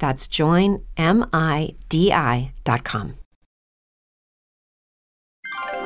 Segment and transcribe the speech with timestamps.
[0.00, 0.80] That's joinmidi.com.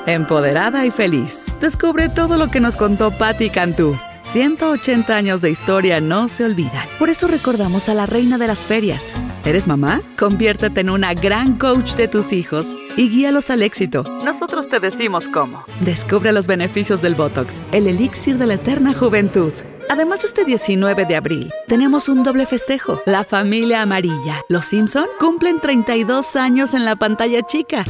[0.06, 1.46] Empoderada y feliz.
[1.60, 3.96] Descubre todo lo que nos contó Patti Cantú.
[4.22, 6.86] 180 años de historia no se olvidan.
[6.98, 9.14] Por eso recordamos a la reina de las ferias.
[9.44, 10.00] ¿Eres mamá?
[10.18, 14.02] Conviértete en una gran coach de tus hijos y guíalos al éxito.
[14.24, 15.64] Nosotros te decimos cómo.
[15.80, 19.52] Descubre los beneficios del Botox, el elixir de la eterna juventud.
[19.88, 23.02] Además, este 19 de abril tenemos un doble festejo.
[23.06, 24.42] La familia amarilla.
[24.48, 27.84] Los Simpson cumplen 32 años en la pantalla chica.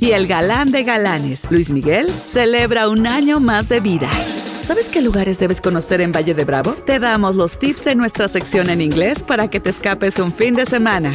[0.00, 4.08] Y el galán de galanes, Luis Miguel, celebra un año más de vida.
[4.62, 6.72] ¿Sabes qué lugares debes conocer en Valle de Bravo?
[6.72, 10.54] Te damos los tips en nuestra sección en inglés para que te escapes un fin
[10.54, 11.14] de semana.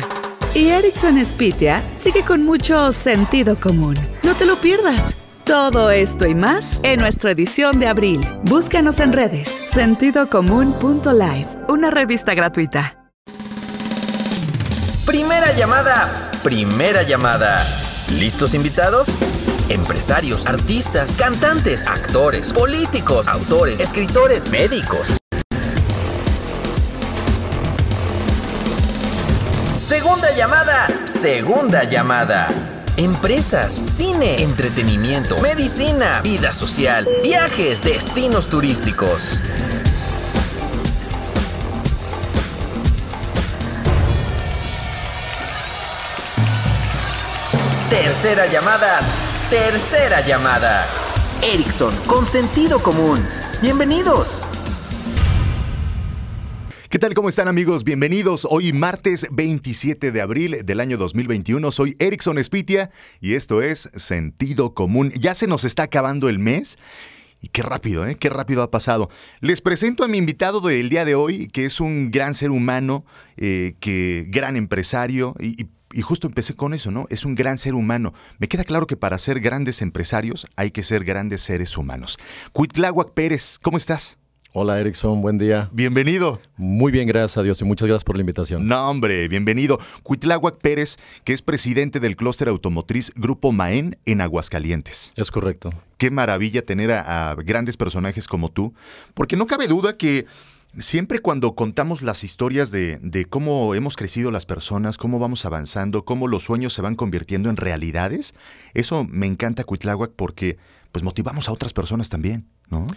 [0.54, 3.96] Y Erickson Spitia sigue con mucho sentido común.
[4.24, 5.16] No te lo pierdas.
[5.46, 8.28] Todo esto y más en nuestra edición de abril.
[8.46, 13.12] Búscanos en redes sentidocomún.live, una revista gratuita.
[15.06, 17.58] Primera llamada, primera llamada.
[18.18, 19.08] ¿Listos invitados?
[19.70, 25.20] Empresarios, artistas, cantantes, actores, políticos, autores, escritores, médicos.
[29.78, 32.75] Segunda llamada, segunda llamada.
[32.98, 39.42] Empresas, cine, entretenimiento, medicina, vida social, viajes, destinos turísticos.
[47.90, 49.02] Tercera llamada,
[49.50, 50.88] tercera llamada.
[51.42, 53.20] Ericsson, con sentido común.
[53.62, 54.42] Bienvenidos.
[56.96, 57.14] ¿Qué tal?
[57.14, 57.84] ¿Cómo están amigos?
[57.84, 58.48] Bienvenidos.
[58.50, 61.70] Hoy martes 27 de abril del año 2021.
[61.72, 62.90] Soy Erickson Spitia
[63.20, 65.10] y esto es Sentido Común.
[65.10, 66.78] Ya se nos está acabando el mes.
[67.42, 68.16] Y qué rápido, ¿eh?
[68.16, 69.10] Qué rápido ha pasado.
[69.42, 73.04] Les presento a mi invitado del día de hoy, que es un gran ser humano,
[73.36, 77.06] eh, que gran empresario y, y y justo empecé con eso, ¿no?
[77.10, 78.14] Es un gran ser humano.
[78.38, 82.18] Me queda claro que para ser grandes empresarios hay que ser grandes seres humanos.
[82.52, 84.18] Cuitláhuac Pérez, ¿cómo estás?
[84.58, 85.70] Hola Erickson, buen día.
[85.74, 86.40] Bienvenido.
[86.56, 88.66] Muy bien, gracias a Dios y muchas gracias por la invitación.
[88.66, 89.82] No, hombre, bienvenido.
[90.02, 90.96] Cuitláhuac Pérez,
[91.26, 95.12] que es presidente del clúster automotriz Grupo Maén en Aguascalientes.
[95.18, 95.74] Es correcto.
[95.98, 98.74] Qué maravilla tener a, a grandes personajes como tú,
[99.14, 100.26] porque no cabe duda que
[100.78, 106.04] Siempre cuando contamos las historias de, de, cómo hemos crecido las personas, cómo vamos avanzando,
[106.04, 108.36] cómo los sueños se van convirtiendo en realidades,
[108.74, 110.58] eso me encanta Cuitláhuac porque
[110.92, 112.88] pues motivamos a otras personas también, ¿no?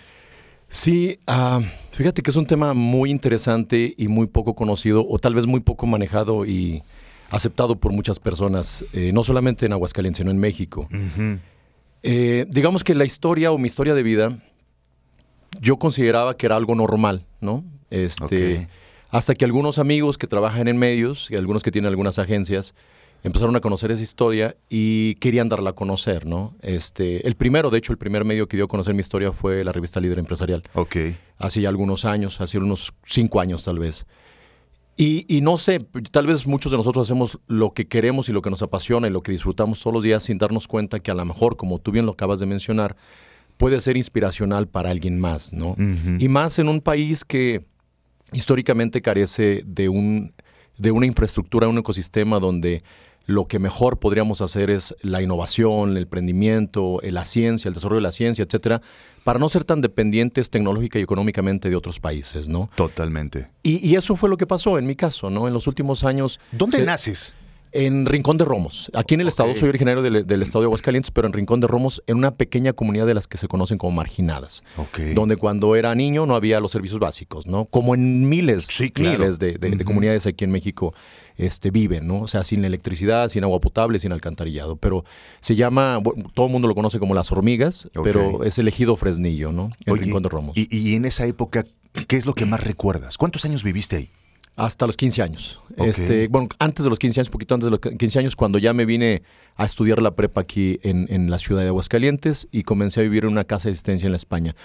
[0.68, 1.62] Sí, uh,
[1.92, 5.60] fíjate que es un tema muy interesante y muy poco conocido o tal vez muy
[5.60, 6.82] poco manejado y
[7.30, 10.88] aceptado por muchas personas, eh, no solamente en Aguascalientes, sino en México.
[10.90, 11.38] Uh -huh.
[12.02, 14.38] eh, digamos que la historia o mi historia de vida
[15.60, 17.64] yo consideraba que era algo normal, ¿no?
[17.90, 18.66] Este, okay.
[19.10, 22.74] Hasta que algunos amigos que trabajan en medios y algunos que tienen algunas agencias
[23.28, 26.54] empezaron a conocer esa historia y querían darla a conocer, ¿no?
[26.60, 29.64] Este, el primero, de hecho, el primer medio que dio a conocer mi historia fue
[29.64, 30.62] la revista Líder Empresarial.
[30.74, 30.96] Ok.
[31.38, 34.06] Hace ya algunos años, hace unos cinco años tal vez.
[34.96, 35.78] Y, y, no sé,
[36.10, 39.10] tal vez muchos de nosotros hacemos lo que queremos y lo que nos apasiona y
[39.10, 41.92] lo que disfrutamos todos los días sin darnos cuenta que a lo mejor, como tú
[41.92, 42.96] bien lo acabas de mencionar,
[43.58, 45.70] puede ser inspiracional para alguien más, ¿no?
[45.70, 46.22] Uh -huh.
[46.22, 47.64] Y más en un país que
[48.32, 50.32] históricamente carece de, un,
[50.78, 52.82] de una infraestructura, un ecosistema donde
[53.28, 58.04] lo que mejor podríamos hacer es la innovación, el emprendimiento, la ciencia, el desarrollo de
[58.04, 58.80] la ciencia, etcétera,
[59.22, 62.70] para no ser tan dependientes tecnológica y económicamente de otros países, ¿no?
[62.74, 63.50] Totalmente.
[63.62, 65.46] Y, y eso fue lo que pasó en mi caso, ¿no?
[65.46, 66.40] En los últimos años.
[66.52, 67.34] ¿Dónde se, naces?
[67.72, 68.90] En Rincón de Romos.
[68.94, 71.66] Aquí en el estado, soy originario del, del, estado de Aguascalientes, pero en Rincón de
[71.66, 74.62] Romos, en una pequeña comunidad de las que se conocen como marginadas.
[74.76, 74.98] Ok.
[75.14, 77.66] Donde cuando era niño no había los servicios básicos, ¿no?
[77.66, 79.18] Como en miles, Sí, claro.
[79.18, 80.94] miles de, de- de comunidades aquí en México
[81.36, 82.20] este, viven, ¿no?
[82.22, 84.76] O sea, sin electricidad, sin agua potable, sin alcantarillado.
[84.76, 85.04] Pero
[85.40, 88.96] se llama, bueno, todo el mundo lo conoce como las hormigas, pero es el ejido
[88.96, 89.70] Fresnillo, ¿no?
[89.86, 90.56] En Rincón de Romos.
[90.56, 91.64] Y, y en esa época,
[92.06, 93.18] ¿qué es lo que más recuerdas?
[93.18, 94.10] ¿Cuántos años viviste ahí?
[94.58, 95.60] Hasta los 15 años.
[95.76, 98.72] Este, bueno, antes de los 15 años, poquito antes de los 15 años, cuando ya
[98.72, 99.22] me vine
[99.54, 103.22] a estudiar la prepa aquí en, en la ciudad de Aguascalientes y comencé a vivir
[103.22, 104.56] en una casa de asistencia en la España.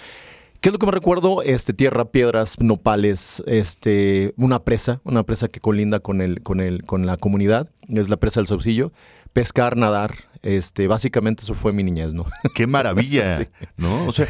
[0.64, 1.42] ¿Qué es lo que me recuerdo?
[1.42, 6.84] Este, tierra, piedras, nopales, este, una presa, una presa que colinda con, el, con, el,
[6.84, 8.90] con la comunidad, es la presa del Saucillo.
[9.34, 12.24] Pescar, nadar, este, básicamente eso fue mi niñez, ¿no?
[12.54, 13.36] ¡Qué maravilla!
[13.36, 13.44] Sí.
[13.76, 14.06] ¿No?
[14.06, 14.26] O sea,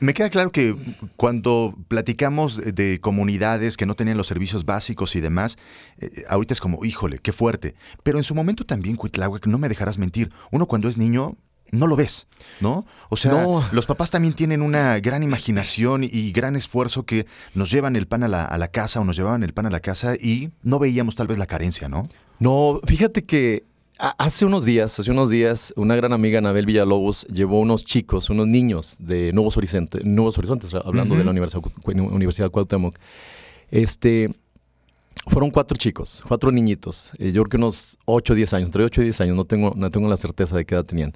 [0.00, 0.74] me queda claro que
[1.16, 5.58] cuando platicamos de- de comunidades que no tenían los servicios básicos y demás,
[5.98, 7.74] eh, ahorita es como, híjole, qué fuerte.
[8.02, 11.36] Pero en su momento también, Cuitláhuac, no me dejarás mentir, uno cuando es niño
[11.70, 12.26] no lo ves,
[12.62, 12.86] ¿no?
[13.10, 13.62] O sea, No.
[13.72, 18.22] los papás también tienen una gran imaginación y gran esfuerzo que nos llevan el pan
[18.22, 20.78] a la, a la casa o nos llevaban el pan a la casa y no
[20.78, 22.08] veíamos tal vez la carencia, ¿no?
[22.38, 23.64] No, fíjate que
[23.98, 28.46] hace unos días, hace unos días, una gran amiga, Anabel Villalobos, llevó unos chicos, unos
[28.46, 32.96] niños de Nuevos Horizontes, Nuevos Horizontes hablando de la Universidad, Universidad Cuauhtémoc.
[33.70, 34.30] Este,
[35.26, 38.84] fueron cuatro chicos, cuatro niñitos, eh, yo creo que unos 8 o 10 años, entre
[38.84, 41.12] 8 y 10 años, no tengo, no tengo la certeza de qué edad tenían.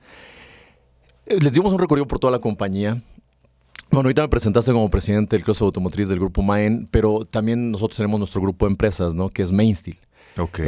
[1.26, 3.02] Eh, Les dimos un recorrido por toda la compañía.
[3.90, 7.96] Bueno, ahorita me presentaste como presidente del Club Automotriz del Grupo Maen, pero también nosotros
[7.96, 9.28] tenemos nuestro grupo de empresas, ¿no?
[9.28, 9.98] Que es Mainsteel.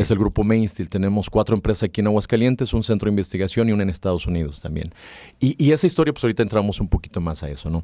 [0.01, 0.89] Es el grupo Mainsteel.
[0.89, 4.61] Tenemos cuatro empresas aquí en Aguascalientes, un centro de investigación y una en Estados Unidos
[4.61, 4.93] también.
[5.41, 7.83] Y, y esa historia, pues ahorita entramos un poquito más a eso, ¿no?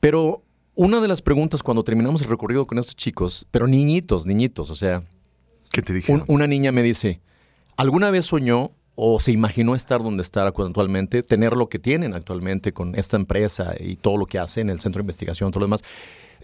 [0.00, 0.42] Pero
[0.74, 4.76] una de las preguntas cuando terminamos el recorrido con estos chicos, pero niñitos, niñitos, o
[4.76, 5.02] sea,
[5.70, 6.12] ¿Qué te dije?
[6.12, 7.20] un- una niña me dice,
[7.76, 12.72] ¿alguna vez soñó o se imaginó estar donde está actualmente, tener lo que tienen actualmente
[12.72, 15.82] con esta empresa y todo lo que hacen, el centro de investigación, todo lo demás?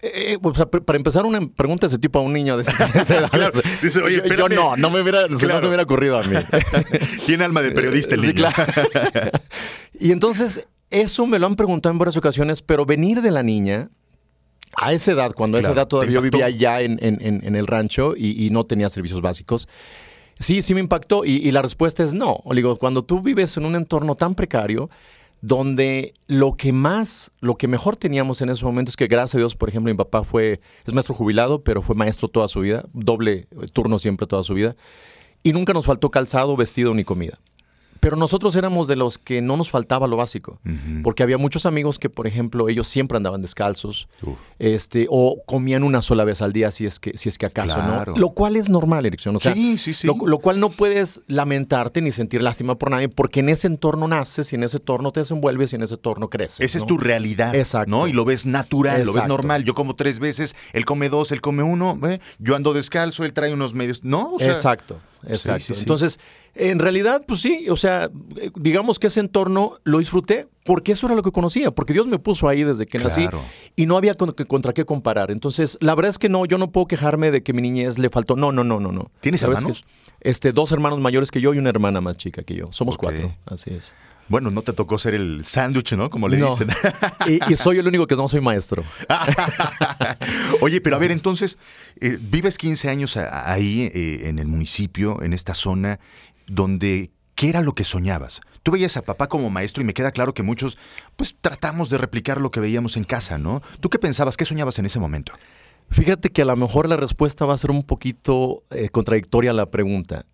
[0.02, 2.56] Eh, eh, o sea, pr- para empezar, una pregunta de ese tipo a un niño
[2.56, 3.61] de esa edad, Claro.
[3.82, 6.37] Dice, oye, yo, yo no, no me hubiera, no se me hubiera ocurrido a mí.
[7.26, 8.37] Tiene alma de periodista el Sí, niño.
[8.37, 8.73] claro.
[9.99, 13.91] y entonces, eso me lo han preguntado en varias ocasiones, pero venir de la niña
[14.76, 17.56] a esa edad, cuando a esa edad todavía yo vivía ya en, en- en- en
[17.56, 19.69] el rancho y, y no tenía servicios básicos,
[20.38, 21.25] sí, sí me impactó.
[21.25, 22.38] Y, y la respuesta es no.
[22.44, 24.88] O digo, cuando tú vives en un entorno tan precario,
[25.41, 29.39] donde lo que más, lo que mejor teníamos en ese momento es que gracias a
[29.39, 32.85] Dios, por ejemplo, mi papá fue, es maestro jubilado, pero fue maestro toda su vida,
[32.93, 34.77] doble eh, turno siempre toda su vida,
[35.43, 37.39] y nunca nos faltó calzado, vestido ni comida.
[38.00, 40.58] Pero nosotros éramos de los que no nos faltaba lo básico,
[41.02, 44.37] porque había muchos amigos que, por ejemplo, ellos siempre andaban descalzos, Uf.
[44.58, 47.75] este, o comían una sola vez al día si es que, si es que acaso,
[47.75, 48.12] Claro.
[48.12, 48.19] ¿no?
[48.19, 49.37] Lo cual es normal, Erickson.
[49.37, 50.06] O sea, Sí, sí, sí.
[50.06, 54.08] Lo, lo cual no puedes lamentarte ni sentir lástima por nadie, porque en ese entorno
[54.08, 56.61] naces y en ese entorno te desenvuelves y en ese entorno creces.
[56.61, 57.55] Esa es tu realidad.
[57.55, 57.91] Exacto.
[57.91, 58.06] ¿no?
[58.08, 59.64] Y lo ves natural, lo ves normal.
[59.64, 62.20] Yo como tres veces, él come dos, él come uno, ¿eh?
[62.38, 64.05] yo ando descalzo, él trae unos medios.
[64.05, 65.61] No, o sea, exacto, exacto.
[65.67, 65.81] sí, sí.
[65.81, 66.19] Entonces,
[66.55, 71.06] en realidad, pues sí, o sea, eh, digamos que ese entorno lo disfruté porque eso
[71.06, 73.22] era lo que conocía, porque Dios me puso ahí desde que nací
[73.76, 75.31] y no había con- contra qué comparar.
[75.31, 78.08] Entonces, la verdad es que no, yo no puedo quejarme de que mi niñez le
[78.08, 78.34] faltó.
[78.37, 79.11] No, no, no, no, no.
[79.20, 79.82] ¿Tienes hermanos?
[79.82, 82.67] que- este, dos hermanos mayores que yo y una hermana más chica que yo.
[82.72, 83.94] Somos cuatro, así es.
[84.31, 86.09] Bueno, no te tocó ser el sándwich, ¿no?
[86.09, 86.49] Como le No.
[86.50, 86.69] dicen.
[87.27, 88.82] y, y soy el único que no soy maestro.
[90.61, 91.59] Oye, pero a ver, entonces,
[92.00, 95.99] eh, vives 15 años ahí eh, en el municipio, en esta zona,
[96.47, 98.41] donde, ¿qué era lo que soñabas?
[98.62, 100.79] Tú veías a papá como maestro y me queda claro que muchos,
[101.17, 103.63] pues tratamos de replicar lo que veíamos en casa, ¿no?
[103.81, 104.37] ¿Tú qué pensabas?
[104.37, 105.32] ¿Qué soñabas en ese momento?
[105.91, 109.55] Fíjate que a lo mejor la respuesta va a ser un poquito eh, contradictoria a
[109.55, 110.25] la pregunta.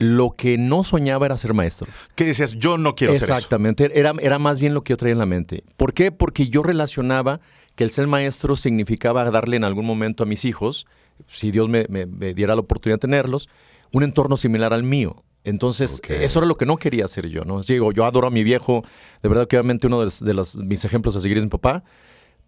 [0.00, 1.86] Lo que no soñaba era ser maestro.
[2.16, 2.52] ¿Qué decías?
[2.56, 3.34] Yo no quiero ser eso.
[3.34, 5.62] Exactamente, era, era más bien lo que yo traía en la mente.
[5.76, 6.10] ¿Por qué?
[6.10, 7.40] Porque yo relacionaba
[7.76, 10.86] que el ser maestro significaba darle en algún momento a mis hijos,
[11.28, 13.48] si Dios me, me- me diera la oportunidad de tenerlos,
[13.92, 15.22] un entorno similar al mío.
[15.44, 17.60] Entonces, eso era lo que no quería hacer yo, ¿no?
[17.62, 18.82] Digo, yo adoro a mi viejo,
[19.22, 21.50] de verdad que obviamente uno de, los- de los- mis ejemplos a seguir es mi
[21.50, 21.82] papá,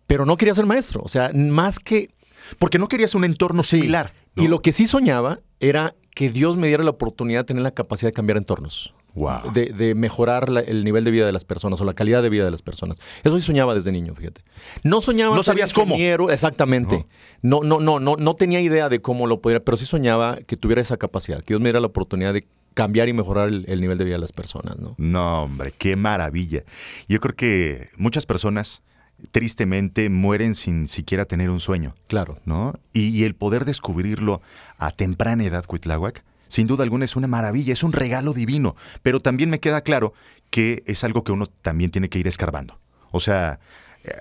[0.06, 1.00] pero no quería ser maestro.
[1.04, 2.10] O sea, más que
[2.58, 3.76] Porque no querías un entorno Sí.
[3.78, 4.12] similar.
[4.34, 4.42] ¿no?
[4.42, 7.70] Y lo que sí soñaba era que Dios me diera la oportunidad de tener la
[7.72, 8.94] capacidad de cambiar entornos.
[9.14, 9.52] Wow.
[9.52, 12.30] De, de mejorar la- el nivel de vida de las personas o la calidad de
[12.30, 12.98] vida de las personas.
[13.22, 14.40] Eso sí soñaba desde niño, fíjate.
[14.84, 15.96] No soñaba No sabías cómo.
[16.30, 17.04] exactamente.
[17.42, 17.60] No.
[17.62, 20.80] no, no, no, no tenía idea de cómo lo podría, pero sí soñaba que tuviera
[20.80, 23.98] esa capacidad, que Dios me diera la oportunidad de cambiar y mejorar el, el nivel
[23.98, 24.94] de vida de las personas, ¿no?
[24.96, 26.62] No, hombre, qué maravilla.
[27.06, 28.82] Yo creo que muchas personas
[29.30, 32.38] tristemente mueren sin siquiera tener un sueño, Claro.
[32.44, 32.74] ¿no?
[32.92, 34.42] Y, y el poder descubrirlo
[34.78, 39.20] a temprana edad, Cuitláhuac, sin duda alguna es una maravilla, es un regalo divino, pero
[39.20, 40.12] también me queda claro
[40.50, 42.78] que es algo que uno también tiene que ir escarbando.
[43.10, 43.58] O sea,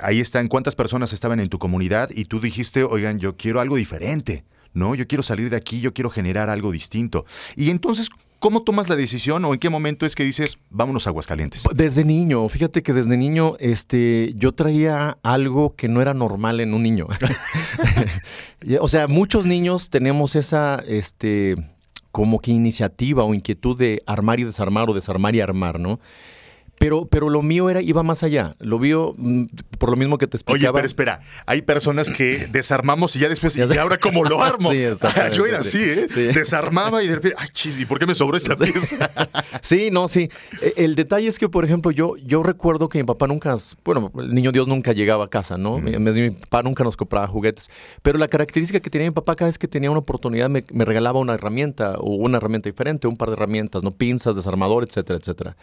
[0.02, 3.76] ahí están cuántas personas estaban en tu comunidad y tú dijiste, oigan, yo quiero algo
[3.76, 4.96] diferente, ¿no?
[4.96, 7.26] Yo quiero salir de aquí, yo quiero generar algo distinto.
[7.58, 8.10] Y entonces,
[8.42, 11.64] ¿cómo tomas la decisión o en qué momento es que dices, vámonos a Aguascalientes?
[11.74, 16.74] Desde niño, fíjate que desde niño este, yo traía algo que no era normal en
[16.74, 17.08] un niño.
[18.82, 21.56] o sea, muchos niños tenemos esa, este,
[22.12, 26.00] como que iniciativa o inquietud de armar y desarmar o desarmar y armar, ¿no?
[26.82, 28.56] Pero, pero lo mío era, iba más allá.
[28.58, 29.44] Lo vio mm,
[29.78, 30.72] por lo mismo que te explicaba.
[30.72, 34.72] Oye, pero espera, hay personas que desarmamos y ya después, ¿y ahora cómo lo armo?
[34.72, 35.38] Sí, exactamente.
[35.38, 36.08] Yo era así, ¿eh?
[36.10, 36.24] Sí.
[36.24, 39.12] Desarmaba y de repente, ay, chis, ¿y por qué me sobró esta pieza?
[39.62, 40.28] Sí, no, sí.
[40.60, 44.12] E- El detalle es que, por ejemplo, yo, yo recuerdo que mi papá nunca, bueno,
[44.18, 45.78] el niño Dios nunca llegaba a casa, ¿no?
[45.78, 47.70] Mi, mi papá nunca nos compraba juguetes.
[48.02, 50.84] Pero la característica que tenía mi papá cada vez que tenía una oportunidad me, me
[50.84, 53.92] regalaba una herramienta o una herramienta diferente, un par de herramientas, ¿no?
[53.92, 55.56] Pinzas, desarmador, etcétera, etcétera.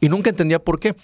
[0.00, 0.96] Y nunca entendía por qué.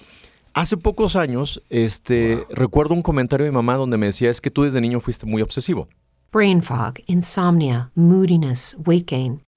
[0.53, 4.51] Hace pocos años, este, recuerdo un comentario de mi mamá donde me decía, es que
[4.51, 5.89] tú desde niño fuiste muy obsesivo.
[6.33, 9.43] Brain fog, insomnia, moodiness, weight gain.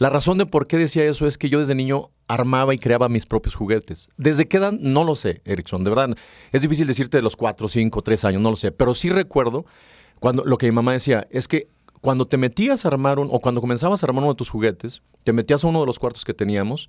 [0.00, 3.10] La razón de por qué decía eso es que yo desde niño armaba y creaba
[3.10, 4.08] mis propios juguetes.
[4.16, 4.72] ¿Desde qué edad?
[4.72, 5.84] No lo sé, Erickson.
[5.84, 6.16] De verdad,
[6.52, 8.72] es difícil decirte de los 4, 5, 3 años, no lo sé.
[8.72, 9.66] Pero sí recuerdo
[10.18, 11.68] cuando lo que mi mamá decía es que
[12.00, 15.02] cuando te metías a armar un, o cuando comenzabas a armar uno de tus juguetes,
[15.22, 16.88] te metías a uno de los cuartos que teníamos,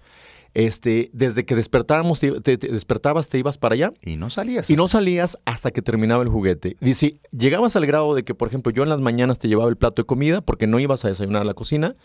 [0.54, 4.70] este, desde que despertábamos, te, te- te despertabas, te ibas para allá Y no salías.
[4.70, 6.78] y no salías hasta que terminaba el juguete.
[6.80, 9.76] Dice, llegabas al grado de que, por ejemplo, yo en las mañanas te llevaba el
[9.76, 11.96] plato de comida porque no ibas a desayunar a la cocina.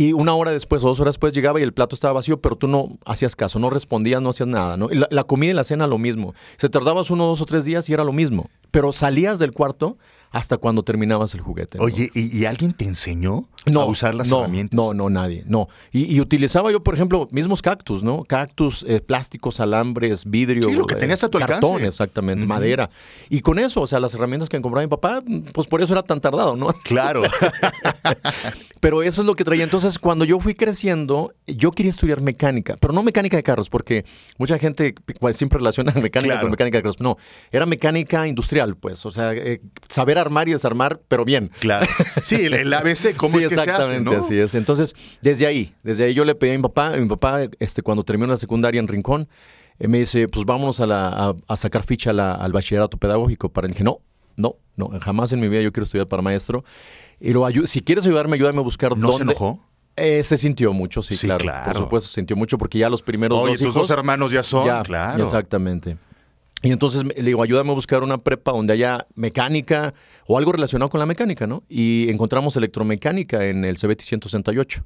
[0.00, 2.56] Y una hora después o dos horas después llegaba y el plato estaba vacío, pero
[2.56, 4.88] tú no hacías caso, no respondías, no hacías nada, ¿no?
[4.88, 6.32] La, la comida y la cena lo mismo.
[6.56, 8.48] Se tardabas uno, dos o tres días y era lo mismo.
[8.70, 9.98] Pero salías del cuarto
[10.30, 11.78] hasta cuando terminabas el juguete.
[11.80, 14.76] Oye, ¿y, y alguien te enseñó no, a usar las no, herramientas?
[14.76, 15.68] No, no, nadie, no.
[15.92, 18.24] Y, y utilizaba yo, por ejemplo, mismos cactus, ¿no?
[18.24, 20.68] Cactus, eh, plásticos, alambres, vidrio.
[20.68, 21.86] Sí, lo que eh, tenías a tu cartón, alcance.
[21.86, 22.90] exactamente, madera.
[23.28, 25.22] Y con eso, o sea, las herramientas que compraba mi papá,
[25.52, 26.68] pues por eso era tan tardado, ¿no?
[26.84, 27.22] Claro.
[28.80, 29.64] Pero eso es lo que traía.
[29.64, 34.04] Entonces, cuando yo fui creciendo, yo quería estudiar mecánica, pero no mecánica de carros, porque
[34.38, 34.94] mucha gente
[35.32, 36.40] siempre relaciona mecánica Claro.
[36.42, 37.00] con mecánica de carros.
[37.00, 37.16] No,
[37.50, 39.04] era mecánica industrial, pues.
[39.04, 41.50] O sea, eh, saber armar y desarmar, pero bien.
[41.60, 41.86] claro.
[42.22, 44.20] Sí, el, el ABC, ¿cómo sí, es que se hace, exactamente, no?
[44.20, 44.54] así es.
[44.54, 48.04] Entonces, desde ahí, desde ahí yo le pedí a mi papá, mi papá, este, cuando
[48.04, 49.28] terminó la secundaria en Rincón,
[49.78, 53.48] eh, me dice, pues vámonos a, la- a- a sacar ficha la- al bachillerato pedagógico.
[53.48, 53.98] Para dije, no,
[54.36, 56.64] no, no, jamás en mi vida yo quiero estudiar para maestro.
[57.18, 59.32] Y lo si quieres ayudarme, ayúdame a buscar ¿No se dónde.
[59.32, 59.60] enojó?
[59.96, 61.42] Eh, se sintió mucho, sí, Sí, claro.
[61.42, 61.64] claro.
[61.72, 63.88] Por supuesto, se sintió mucho porque ya los primeros Oye, dos tus hijos...
[63.88, 65.22] dos hermanos ya son, Ya, claro.
[65.22, 65.96] Exactamente.
[66.62, 69.94] Y entonces le digo, ayúdame a buscar una prepa donde haya mecánica
[70.26, 71.62] o algo relacionado con la mecánica, ¿no?
[71.68, 74.84] Y encontramos electromecánica en el CBT 168.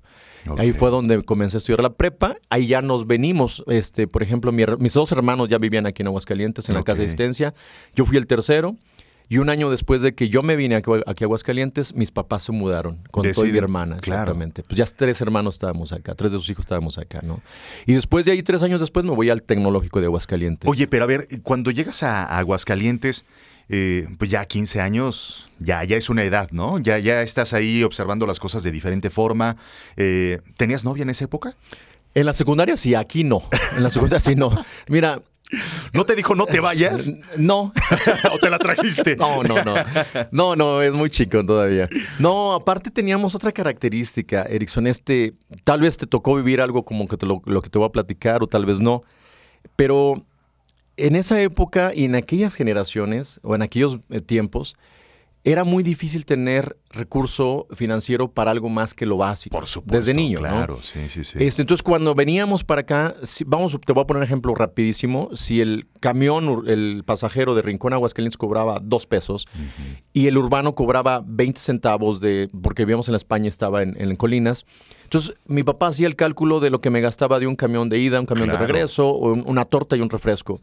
[0.51, 0.61] Ok.
[0.61, 2.37] Ahí fue donde comencé a estudiar la prepa.
[2.49, 6.09] Ahí ya nos venimos, este, por ejemplo, mi mis dos hermanos ya vivían aquí en
[6.09, 7.55] Aguascalientes, en la casa de asistencia.
[7.95, 8.77] Yo fui el tercero.
[9.29, 12.43] Y un año después de que yo me vine aquí, aquí a Aguascalientes, mis papás
[12.43, 13.97] se mudaron con toda mi Deciden, hermana.
[13.97, 14.23] claro.
[14.23, 14.63] Exactamente.
[14.63, 17.41] Pues ya tres hermanos estábamos acá, tres de sus hijos estábamos acá, ¿no?
[17.87, 20.69] Y después de ahí, tres años después, me voy al tecnológico de Aguascalientes.
[20.71, 23.25] Oye, pero a ver, cuando llegas a a Aguascalientes,
[23.71, 26.79] eh, pues ya 15 años, ya, ya es una edad, ¿no?
[26.79, 29.57] Ya, ya estás ahí observando las cosas de diferente forma.
[29.97, 31.57] Eh, ¿Tenías novia en esa época?
[32.15, 33.43] En la secundaria sí, aquí no.
[33.77, 34.51] En la secundaria sí no.
[34.89, 35.23] Mira,
[35.93, 37.13] ¿No te dijo no te vayas?
[37.37, 37.73] no.
[38.33, 39.17] ¿O te la trajiste?
[39.17, 39.75] No, no, no.
[40.31, 41.89] No, no, es muy chico todavía.
[42.19, 44.87] No, aparte teníamos otra característica, Erickson.
[44.87, 45.35] Este,
[45.65, 47.93] tal vez te tocó vivir algo como que te lo, lo que te voy a
[47.93, 49.03] platicar, o tal vez no.
[49.77, 50.25] Pero
[50.97, 54.77] en esa época y en aquellas generaciones, o en aquellos eh, tiempos,
[55.47, 59.55] era muy difícil tener recurso financiero para algo más que lo básico.
[59.55, 59.99] Por supuesto.
[59.99, 60.49] Desde niño, ¿no?
[60.49, 61.37] Claro, sí, sí, sí.
[61.39, 65.29] Este, entonces, cuando veníamos para acá, si- vamos, te voy a poner un ejemplo rapidísimo.
[65.35, 69.47] Si el camión, el pasajero de Rincón a Aguascalientes cobraba dos pesos
[70.15, 74.17] y el urbano cobraba 20 centavos de, porque vivíamos en la España, estaba en, en
[74.17, 74.65] Colinas.
[75.03, 77.99] Entonces, mi papá hacía el cálculo de lo que me gastaba de un camión de
[77.99, 78.61] ida, un camión Claro.
[78.61, 80.63] de regreso, un- una torta y un refresco.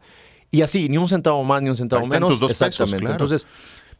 [0.50, 2.38] Y así, ni un centavo más, ni un centavo Ahí menos.
[2.40, 2.98] dos pesos, Exactamente.
[2.98, 3.14] claro.
[3.14, 3.46] Entonces,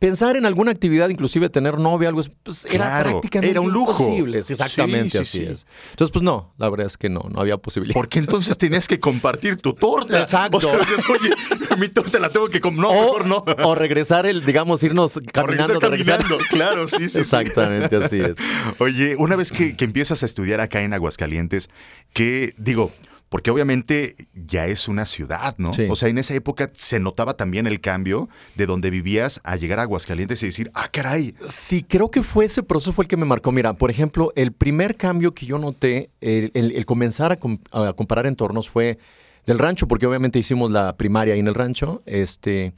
[0.03, 3.93] pensar en alguna actividad, inclusive tener novia, algo, pues, era prácticamente era un lujo.
[4.03, 4.39] imposible.
[4.41, 5.53] Exactamente, Sí, sí, así sí.
[5.53, 5.67] es.
[5.93, 7.95] Entonces, pues no, la verdad es que no, no había posibilidad.
[7.95, 10.21] Porque entonces tenías que compartir tu torta.
[10.21, 10.57] Exacto.
[10.59, 11.31] O decías, oye,
[11.79, 12.81] mi torta la tengo que comer.
[12.81, 13.45] No, o, mejor no.
[13.65, 15.79] o regresar, el, digamos, irnos O caminando.
[15.79, 16.17] regresar de regresar.
[16.23, 16.45] caminando.
[16.51, 17.19] Claro, sí, sí, sí.
[17.21, 18.33] Exactamente, así es.
[18.81, 21.71] Oye, una vez que, que empiezas a estudiar acá en Aguascalientes,
[22.13, 22.91] que digo,
[23.33, 24.15] porque obviamente
[24.47, 25.73] ya es una ciudad, ¿no?
[25.73, 25.87] Sí.
[25.91, 29.79] O sea, en esa época se notaba también el cambio de donde vivías a llegar
[29.79, 33.17] a Aguascalientes y decir, ah, caray, Sí, creo que fue ese proceso fue el que
[33.17, 33.51] me marcó.
[33.51, 37.57] Mira, por ejemplo, el primer cambio que yo noté, el, el- el comenzar a, com-
[37.71, 38.99] a comparar entornos fue
[39.47, 42.75] del rancho, porque obviamente hicimos la primaria ahí en el rancho, este,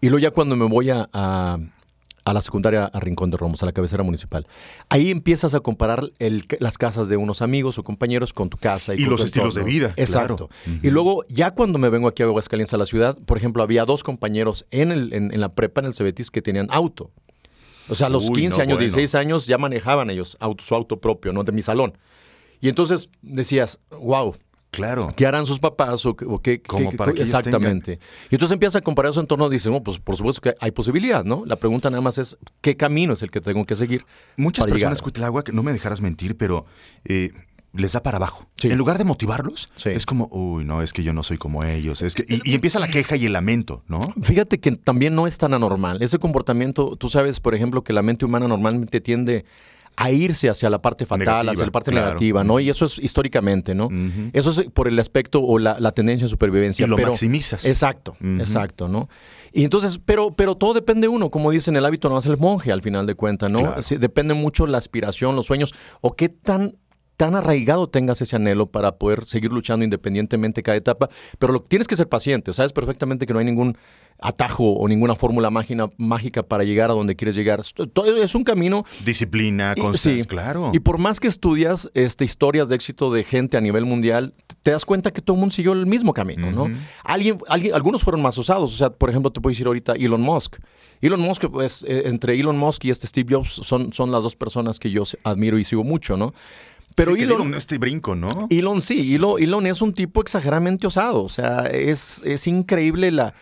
[0.00, 1.58] y luego ya cuando me voy a, a-
[2.24, 4.46] a la secundaria a Rincón de Romos, a la cabecera municipal,
[4.88, 8.94] ahí empiezas a comparar el- las casas de unos amigos o compañeros con tu casa.
[8.94, 9.66] Y, Y con los tu estilos entorno.
[9.66, 10.48] de vida, Exacto.
[10.48, 10.80] claro.
[10.82, 13.84] Y luego, ya cuando me vengo aquí a Aguascalientes, a la ciudad, por ejemplo, había
[13.84, 17.10] dos compañeros en, el, en, en la prepa, en el Cebetis, que tenían auto.
[17.88, 18.94] O sea, a los Uy, 15 no, años, bueno.
[18.94, 21.42] 16 años ya manejaban ellos auto, su auto propio, ¿no?
[21.42, 21.98] De mi salón.
[22.60, 24.36] Y entonces decías, wow,
[24.72, 25.08] claro.
[25.16, 26.04] ¿qué harán sus papás?
[26.06, 28.00] O, qué- o qué, Como qué- para que exactamente.
[28.30, 30.72] Y entonces empiezas a comparar su entorno y dices, bueno, pues por supuesto que hay
[30.72, 31.44] posibilidad, ¿no?
[31.46, 34.04] La pregunta nada más es, ¿qué camino es el que tengo que seguir?
[34.36, 35.00] Muchas personas?
[35.00, 36.64] Cuitláhuac, no me dejarás mentir, pero
[37.04, 37.30] eh,
[37.74, 38.46] les da para abajo.
[38.56, 38.68] Sí.
[38.70, 39.88] En lugar de motivarlos, Sí.
[39.90, 42.02] es como, uy, no, es que yo no soy como ellos.
[42.02, 44.00] Es que, y, y empieza la queja y el lamento, ¿no?
[44.22, 46.02] Fíjate que también no es tan anormal.
[46.02, 49.44] Ese comportamiento, tú sabes, por ejemplo, que la mente humana normalmente tiende
[49.96, 52.06] a irse hacia la parte fatal, Negativa, hacia la parte claro.
[52.08, 52.60] negativa, ¿no?
[52.60, 53.88] Y eso es históricamente, ¿no?
[54.32, 56.86] Eso es por el aspecto o la, la tendencia de supervivencia.
[56.86, 57.64] Y lo pero- maximizas.
[57.66, 59.08] Exacto, exacto, ¿no?
[59.52, 62.38] Y entonces, pero, pero todo depende de uno, como dicen, el hábito no hace el
[62.38, 63.58] monje al final de cuentas, ¿no?
[63.58, 63.80] Claro.
[64.00, 66.76] Depende mucho la aspiración, los sueños, o qué tan
[67.22, 71.08] tan arraigado tengas ese anhelo para poder seguir luchando independientemente cada etapa,
[71.38, 73.78] pero lo, tienes que ser paciente, sabes perfectamente que no hay ningún
[74.18, 77.62] atajo o ninguna fórmula mágica, mágica para llegar a donde quieres llegar.
[77.92, 80.28] Todo es un camino Disciplina, constancia, sí.
[80.28, 80.72] claro.
[80.74, 84.72] Y por más que estudias este, historias de éxito de gente a nivel mundial, te
[84.72, 86.68] das cuenta que todo el mundo siguió el mismo camino, ¿no?
[87.04, 88.74] Alguien, alguien, algunos fueron más usados.
[88.74, 90.56] O sea, por ejemplo, te puedo decir ahorita Elon Musk.
[91.00, 94.36] Elon Musk, pues, eh, entre Elon Musk y este Steve Jobs son, son las dos
[94.36, 96.32] personas que yo admiro y sigo mucho, ¿no?
[96.94, 98.46] Pero Sí, Elon, dieron este brinco, ¿no?
[98.50, 101.22] Elon sí, Elon, Elon es un tipo exageradamente osado.
[101.24, 103.34] O sea, es, es increíble la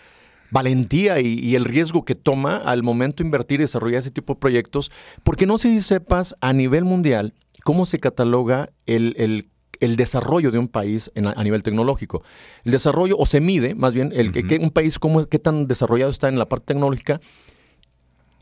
[0.50, 4.34] valentía y, y el riesgo que toma al momento de invertir y desarrollar ese tipo
[4.34, 4.90] de proyectos.
[5.22, 7.34] Porque no sé si sepas a nivel mundial
[7.64, 9.48] cómo se cataloga el, el-
[9.80, 12.22] el desarrollo de un país en- a nivel tecnológico.
[12.64, 15.66] El desarrollo, o se mide más bien, el, que- que un país cómo, qué tan
[15.68, 17.18] desarrollado está en la parte tecnológica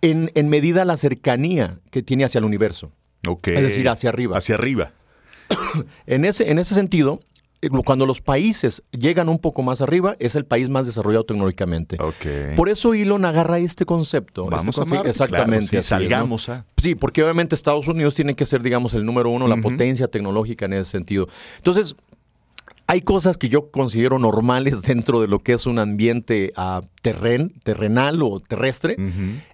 [0.01, 2.91] en, en medida la cercanía que tiene hacia el universo.
[3.27, 3.49] Ok.
[3.49, 4.37] Es decir, hacia arriba.
[4.37, 4.93] Hacia arriba.
[6.07, 7.21] En ese, en ese sentido,
[7.61, 11.97] eh, cuando los países llegan un poco más arriba, es el país más desarrollado tecnológicamente.
[12.57, 14.45] Por eso Elon agarra este concepto.
[14.47, 15.67] Vamos este a concepto- Marte, Exactamente.
[15.69, 15.99] claro, sí, así es, ¿no?
[16.09, 16.65] salgamos a...
[16.77, 20.67] Sí, porque obviamente Estados Unidos tiene que ser, digamos, el número uno, la potencia tecnológica
[20.67, 21.29] en ese sentido.
[21.57, 21.97] Entonces,
[22.91, 27.53] hay cosas que yo considero normales dentro de lo que es un ambiente ah, terren,
[27.65, 28.97] terrenal o terrestre.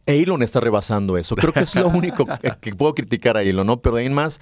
[0.07, 1.35] E Elon está rebasando eso.
[1.35, 3.81] Creo que es lo único que- que puedo criticar a Elon, ¿no?
[3.81, 4.41] Pero de ahí en más,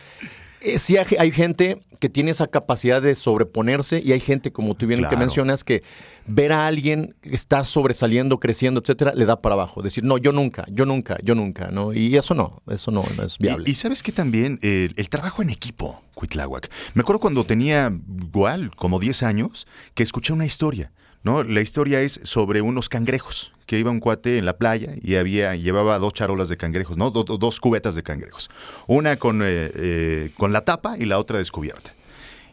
[0.64, 4.74] eh, sí hay, hay gente que tiene esa capacidad de sobreponerse y hay gente, como
[4.74, 5.18] tú bien que Claro.
[5.18, 5.82] mencionas, que
[6.26, 9.82] ver a alguien que está sobresaliendo, creciendo, etcétera, le da para abajo.
[9.82, 11.92] Decir, no, yo nunca, yo nunca, yo nunca, ¿no?
[11.92, 13.64] Y eso no, eso no, no es viable.
[13.66, 16.70] Y, y sabes que también eh, el trabajo en equipo, Cuitláhuac.
[16.94, 20.90] Me acuerdo cuando tenía igual, como 10 años, que escuché una historia.
[21.22, 21.42] ¿No?
[21.42, 25.54] La historia es sobre unos cangrejos, que iba un cuate en la playa y había,
[25.56, 27.10] llevaba dos charolas de cangrejos, ¿no?
[27.10, 28.50] Do- do- dos cubetas de cangrejos.
[28.86, 31.94] Una con, eh, eh, con la tapa y la otra descubierta.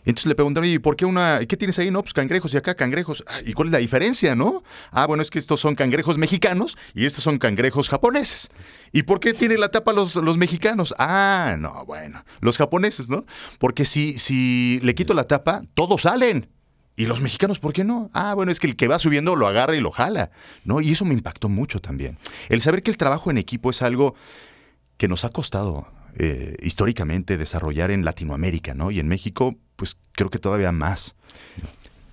[0.05, 1.91] Entonces le preguntaron, ¿y por qué una, qué tienes ahí?
[1.91, 3.23] No, pues cangrejos y acá cangrejos.
[3.27, 4.63] Ah, ¿Y cuál es la diferencia, no?
[4.91, 8.49] Ah, bueno, es que estos son cangrejos mexicanos y estos son cangrejos japoneses.
[8.93, 10.95] ¿Y por qué tiene la tapa los, los mexicanos?
[10.97, 13.25] Ah, no, bueno, los japoneses, ¿no?
[13.59, 16.47] Porque si, si le quito la tapa, todos salen.
[16.99, 18.09] ¿Y los mexicanos por qué no?
[18.13, 20.31] Ah, bueno, es que el que va subiendo lo agarra y lo jala,
[20.65, 20.81] ¿no?
[20.81, 22.17] Y eso me impactó mucho también.
[22.49, 24.15] El saber que el trabajo en equipo es algo
[24.97, 28.91] que nos ha costado eh, históricamente desarrollar en Latinoamérica, ¿no?
[28.91, 31.15] Y en México, pues creo que todavía más.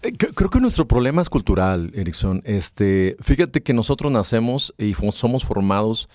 [0.03, 2.43] Eh, creo que nuestro problema es cultural, Erickson.
[2.45, 6.09] Este, fíjate que nosotros nacemos y somos formados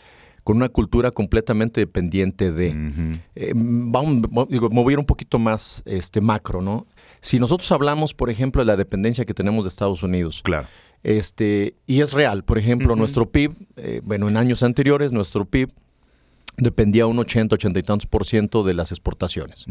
[0.45, 3.19] con una cultura completamente dependiente de.
[3.35, 6.87] Eh, vamos, digo, mover un poquito más este macro, ¿no?
[7.21, 10.41] Si nosotros hablamos, por ejemplo, de la dependencia que tenemos de Estados Unidos.
[10.43, 10.67] Claro.
[11.03, 13.55] Este, y es real, por ejemplo, nuestro PIB,
[14.03, 15.71] bueno, en años anteriores, nuestro PIB
[16.57, 19.65] dependía un 80, 80 y tantos por ciento de las exportaciones.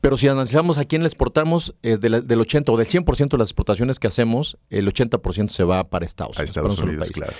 [0.00, 3.48] Pero si analizamos a quién le exportamos, eh, del 80 o del 100% de las
[3.48, 6.56] exportaciones que hacemos, el 80% se va para Estados Unidos.
[6.56, 7.32] Estados Unidos, claro.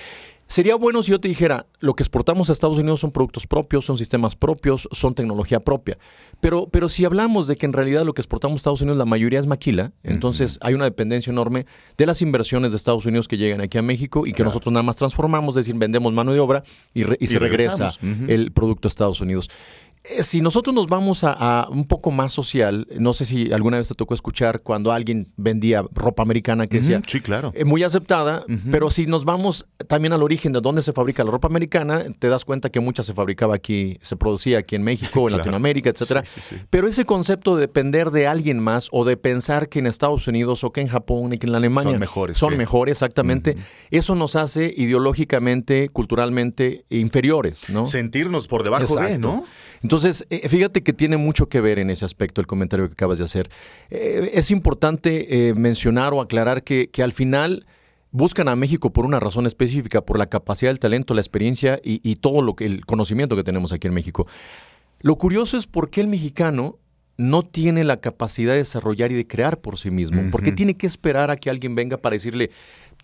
[0.49, 3.85] Sería bueno si yo te dijera, lo que exportamos a Estados Unidos son productos propios,
[3.85, 5.99] son sistemas propios, son tecnología propia.
[6.41, 9.05] Pero, pero si hablamos de que en realidad lo que exportamos a Estados Unidos la
[9.05, 11.67] mayoría es maquila, entonces hay una dependencia enorme
[11.99, 14.81] de las inversiones de Estados Unidos que llegan aquí a México y que nosotros nada
[14.81, 16.63] más transformamos, es decir, vendemos mano de obra
[16.95, 17.93] y, se regresa
[18.27, 19.51] el producto a Estados Unidos.
[20.03, 23.89] Eh, si nosotros nos vamos a, un poco más social, no sé si alguna vez
[23.89, 27.51] te tocó escuchar cuando alguien vendía ropa americana que decía, sí, claro.
[27.53, 31.31] Eh, muy aceptada, pero si nos vamos también al origen de dónde se fabrica la
[31.31, 35.27] ropa americana, te das cuenta que mucha se fabricaba aquí, se producía aquí en México,
[35.29, 36.23] en Latinoamérica, etcétera.
[36.69, 40.63] pero ese concepto de depender de alguien más o de pensar que en Estados Unidos
[40.63, 43.57] o que en Japón y que en Alemania son mejores, son mejores exactamente,
[43.91, 47.85] eso nos hace ideológicamente, culturalmente inferiores, ¿no?
[47.85, 49.45] Sentirnos por debajo de, ¿no?
[49.81, 53.17] Entonces, eh, fíjate que tiene mucho que ver en ese aspecto el comentario que acabas
[53.17, 53.49] de hacer.
[53.89, 57.65] Eh, es importante eh, mencionar o aclarar que, al final
[58.11, 62.15] buscan a México por una razón específica, por la capacidad, el talento, la experiencia y,
[62.15, 64.27] todo lo que, el conocimiento que tenemos aquí en México.
[64.99, 66.77] Lo curioso es por qué el mexicano
[67.17, 70.31] no tiene la capacidad de desarrollar y de crear por sí mismo.
[70.31, 72.49] ¿Por qué tiene que esperar a que alguien venga para decirle,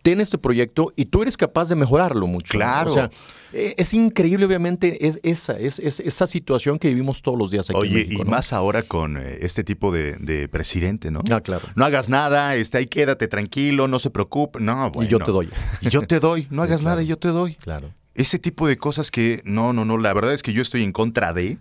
[0.05, 2.51] ten este proyecto y tú eres capaz de mejorarlo mucho.
[2.51, 2.91] Claro.
[2.91, 3.09] O sea,
[3.51, 7.79] e, es increíble, obviamente, es esa, es, esa situación que vivimos todos los días aquí
[7.79, 11.21] Oye, en México, y más ahora con eh, este tipo de, presidente, ¿no?
[11.31, 11.67] Ah, claro.
[11.73, 14.59] No hagas nada, está ahí quédate tranquilo, no se preocupe.
[14.59, 15.07] No, bueno.
[15.07, 15.49] Y yo te doy.
[15.81, 17.55] Y yo te doy, no hagas nada y yo te doy.
[17.55, 17.91] Claro.
[18.13, 20.91] Ese tipo de cosas que, no, no, no, la verdad es que yo estoy en
[20.91, 21.57] contra de,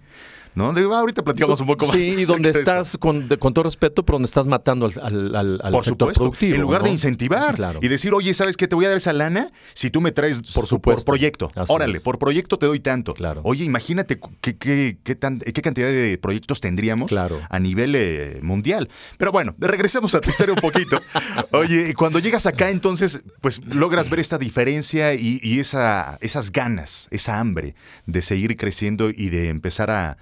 [0.54, 0.72] ¿no?
[0.72, 1.94] Digo, ahorita platicamos un poco más.
[2.04, 5.84] Sí, y donde estás, con, todo respeto, pero donde estás matando al, al, al, por
[5.84, 6.54] sector productivo.
[6.56, 8.66] En lugar de incentivar y decir, oye, ¿sabes qué?
[8.66, 11.04] Te voy a dar esa lana si tú me traes por, supuesto.
[11.04, 11.50] por proyecto.
[11.68, 13.14] Órale, por proyecto te doy tanto.
[13.14, 13.42] Claro.
[13.44, 18.88] Oye, imagínate qué, qué, qué, tan, qué cantidad de proyectos tendríamos a nivel eh, mundial.
[19.18, 21.00] Pero bueno, regresemos a tu historia un poquito.
[21.52, 27.08] oye, cuando llegas acá, entonces, pues logras ver esta diferencia y, y esa, esas ganas,
[27.10, 27.74] esa hambre
[28.06, 30.18] de seguir creciendo y de empezar a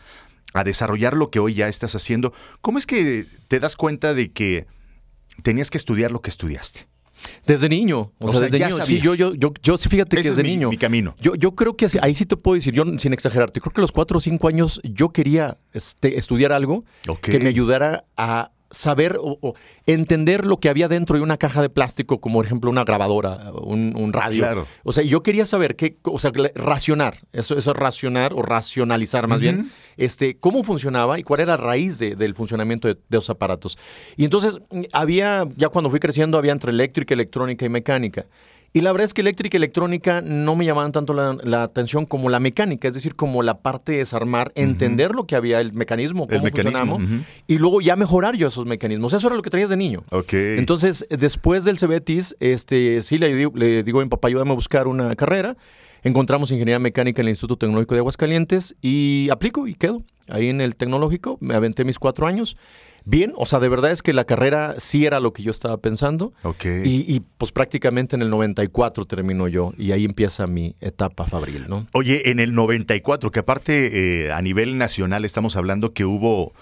[0.53, 4.33] a desarrollar lo que hoy ya estás haciendo, ¿cómo es que te das cuenta de
[4.33, 4.67] que
[5.43, 6.87] tenías que estudiar lo que estudiaste?
[7.47, 8.85] Desde niño, o, sea, desde niño.
[8.85, 10.71] Sí, yo, yo, yo, yo sí, fíjate que desde niño.
[10.71, 11.15] Mi camino.
[11.21, 13.83] Yo, yo creo que ahí sí te puedo decir, yo sin exagerarte, creo que a
[13.83, 16.85] los cuatro o cinco años yo quería este, estudiar algo
[17.21, 19.55] que me ayudara a saber o,
[19.87, 23.53] entender lo que había dentro de una caja de plástico, como por ejemplo una grabadora,
[23.53, 24.67] un, radio.
[24.83, 29.29] O sea, yo quería saber qué, o sea, racionar, eso, eso es racionar o racionalizar
[29.29, 33.31] más bien, este, cómo funcionaba y cuál era la raíz del funcionamiento de, de, esos
[33.31, 33.79] aparatos.
[34.17, 34.61] Y entonces
[34.93, 38.27] había, ya cuando fui creciendo, había entre eléctrica, electrónica y mecánica.
[38.75, 42.31] Y la verdad es que eléctrica y electrónica no me llamaban tanto la, atención como
[42.31, 46.27] la mecánica, es decir, como la parte de desarmar, entender lo que había, el mecanismo,
[46.27, 47.03] cómo funcionamos,
[47.47, 49.13] y luego ya mejorar yo esos mecanismos.
[49.13, 50.05] Eso era lo que traías de niño.
[50.59, 54.87] Entonces, después del CBETIS, este, sí le, le digo a mi papá, ayúdame a buscar
[54.87, 55.57] una carrera.
[56.03, 60.61] Encontramos ingeniería mecánica en el Instituto Tecnológico de Aguascalientes y aplico y quedo ahí en
[60.61, 61.37] el tecnológico.
[61.41, 62.57] Me aventé mis cuatro años
[63.05, 63.33] bien.
[63.37, 66.33] O sea, de verdad es que la carrera sí era lo que yo estaba pensando.
[66.43, 66.65] Ok.
[66.85, 71.87] Y, pues prácticamente en el 94 termino yo y ahí empieza mi etapa fabril, ¿no?
[71.93, 76.53] Oye, en el 94, que aparte eh, a nivel nacional estamos hablando que hubo,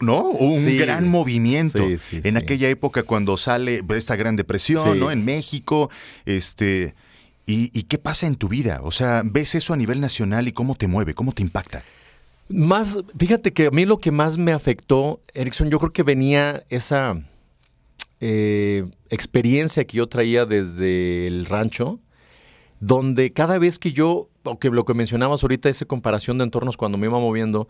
[0.00, 0.22] ¿no?
[0.30, 5.10] Un gran movimiento en aquella época cuando sale esta gran depresión, ¿no?
[5.10, 5.90] En México,
[6.24, 6.94] este...
[7.46, 8.80] ¿Y, ¿Y qué pasa en tu vida?
[8.82, 11.82] O sea, ¿ves eso a nivel nacional y cómo te mueve, cómo te impacta?
[12.48, 16.64] Más, fíjate que a mí lo que más me afectó, Erickson, yo creo que venía
[16.70, 17.22] esa
[18.20, 22.00] eh, experiencia que yo traía desde el rancho,
[22.80, 26.76] donde cada vez que yo, o que lo que mencionabas ahorita, esa comparación de entornos
[26.76, 27.68] cuando me iba moviendo,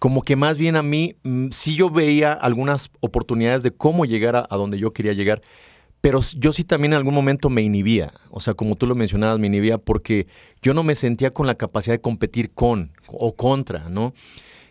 [0.00, 4.34] como que más bien a mí mm, sí yo veía algunas oportunidades de cómo llegar
[4.34, 5.40] a, a donde yo quería llegar,
[6.06, 9.40] pero yo sí también en algún momento me inhibía, o sea, como tú lo mencionabas,
[9.40, 10.28] me inhibía porque
[10.62, 14.14] yo no me sentía con la capacidad de competir con o contra, ¿no?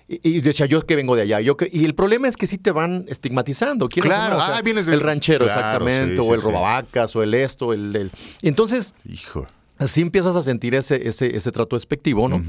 [0.07, 1.69] Y, decía, yo que vengo de allá, yo que...
[1.73, 3.89] Y el problema es que sí te van estigmatizando.
[3.89, 6.45] Claro, no, o sea, ah, vienes El ranchero, Claro, exactamente, sí, o el sí.
[6.45, 8.11] robavacas, o el esto, el...
[8.41, 9.45] entonces, Hijo.
[9.77, 12.41] así empiezas a sentir ese, ese, ese trato despectivo, ¿no?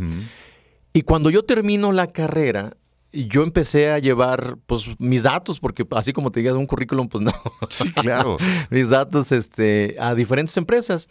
[0.93, 2.77] Y cuando yo termino la carrera,
[3.25, 7.23] yo empecé a llevar pues mis datos, porque así como te digas un currículum, pues
[7.25, 7.33] no.
[7.71, 8.37] Sí, claro.
[8.71, 11.09] mis datos este, a diferentes empresas.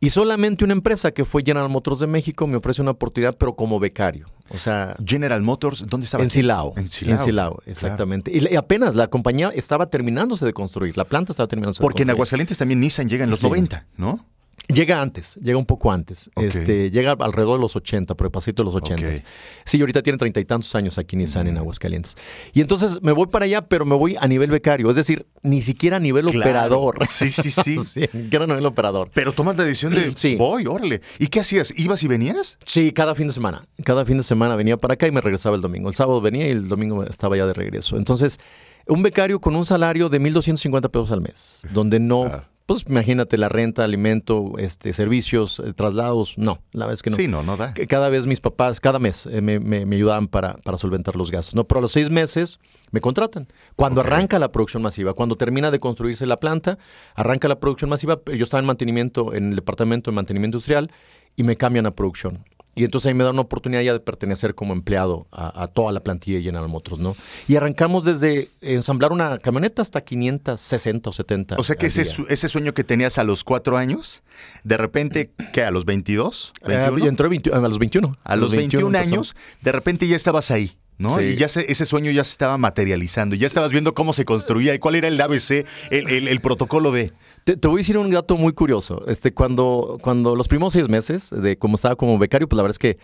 [0.00, 3.54] Y solamente una empresa que fue General Motors de México me ofrece una oportunidad, pero
[3.54, 4.26] como becario.
[4.50, 6.22] O sea, General Motors, ¿dónde estaba?
[6.24, 6.74] en Silao.
[6.76, 7.12] En Silao.
[7.14, 8.30] En Silao, exactamente.
[8.36, 12.02] Y, y apenas la compañía estaba terminándose de construir, la planta estaba terminándose Porque de
[12.02, 12.16] en construir.
[12.16, 13.46] Aguascalientes también Nissan llega en los Sí.
[13.46, 14.26] 90, ¿no?
[14.68, 16.30] Llega antes, llega un poco antes.
[16.36, 19.06] Este, llega alrededor de los 80, por el pasito de los 80.
[19.08, 19.22] Ok.
[19.66, 22.16] Sí, ahorita tiene treinta y tantos años aquí Nissan en Aguascalientes.
[22.54, 25.60] Y entonces me voy para allá, pero me voy a nivel becario, es decir, ni
[25.60, 26.40] siquiera a nivel Claro.
[26.40, 27.06] operador.
[27.08, 27.78] Sí, sí, sí.
[27.84, 29.10] sí, ni siquiera a nivel operador.
[29.12, 30.36] Pero tomas la decisión de, Sí.
[30.36, 31.02] voy, órale.
[31.18, 31.72] ¿Y qué hacías?
[31.78, 32.58] ¿Ibas y venías?
[32.64, 33.66] Sí, cada fin de semana.
[33.84, 35.88] Cada fin de semana venía para acá y me regresaba el domingo.
[35.88, 37.96] El sábado venía y el domingo estaba ya de regreso.
[37.96, 38.38] Entonces,
[38.86, 42.48] un becario con un salario de 1.250 pesos al mes, donde no, Ah.
[42.66, 46.34] Pues imagínate la renta, alimento, este, servicios, eh, traslados.
[46.38, 47.16] No, la es que no.
[47.16, 47.74] Sí, no, no da.
[47.88, 51.30] Cada vez mis papás, cada mes eh, me, me- me ayudaban para, para solventar los
[51.30, 51.54] gastos.
[51.54, 51.64] ¿no?
[51.64, 52.58] Pero a los seis meses
[52.90, 53.48] me contratan.
[53.76, 56.78] Cuando arranca la producción masiva, cuando termina de construirse la planta,
[57.14, 58.20] arranca la producción masiva.
[58.26, 60.90] Yo estaba en mantenimiento, en el departamento de mantenimiento industrial
[61.36, 62.44] y me cambian a producción.
[62.74, 65.92] Y entonces ahí me da una oportunidad ya de pertenecer como empleado a, a toda
[65.92, 67.16] la plantilla de General Motors, ¿no?
[67.46, 71.56] Y arrancamos desde ensamblar una camioneta hasta 560 o 70.
[71.58, 74.22] O sea que ese, ese sueño que tenías a los cuatro años,
[74.64, 75.62] de repente, ¿qué?
[75.62, 76.52] ¿A los 22?
[76.62, 76.98] Eh, 21?
[76.98, 78.16] yo entré 20 a los 21.
[78.24, 79.14] a los 21 empezó.
[79.14, 80.76] años, de repente ya estabas ahí.
[80.96, 81.18] ¿no?
[81.18, 81.24] Sí.
[81.24, 84.74] Y ya se- ese sueño ya se estaba materializando, ya estabas viendo cómo se construía
[84.74, 87.12] y cuál era el ABC, el, el- el protocolo de...
[87.44, 89.04] Te, te voy a decir un dato muy curioso.
[89.06, 92.74] Este, cuando, cuando los primeros seis meses de como estaba como becario, pues la verdad
[92.74, 92.98] es que,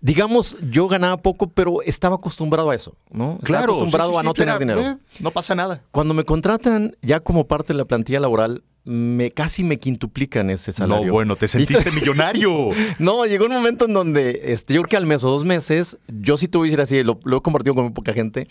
[0.00, 3.38] digamos, yo ganaba poco, pero estaba acostumbrado a eso, ¿no?
[3.42, 4.80] Estaba acostumbrado sí, sí, a no tener era, dinero.
[4.80, 5.82] eh, no pasa nada.
[5.90, 10.72] Cuando me contratan ya como parte de la plantilla laboral, me casi me quintuplican ese
[10.72, 11.06] salario.
[11.06, 12.70] No, bueno, te sentiste millonario.
[12.98, 15.98] No, llegó un momento en donde este, yo creo que al mes o dos meses,
[16.08, 18.48] yo sí te voy a decir así, lo, lo he compartido con muy poca gente,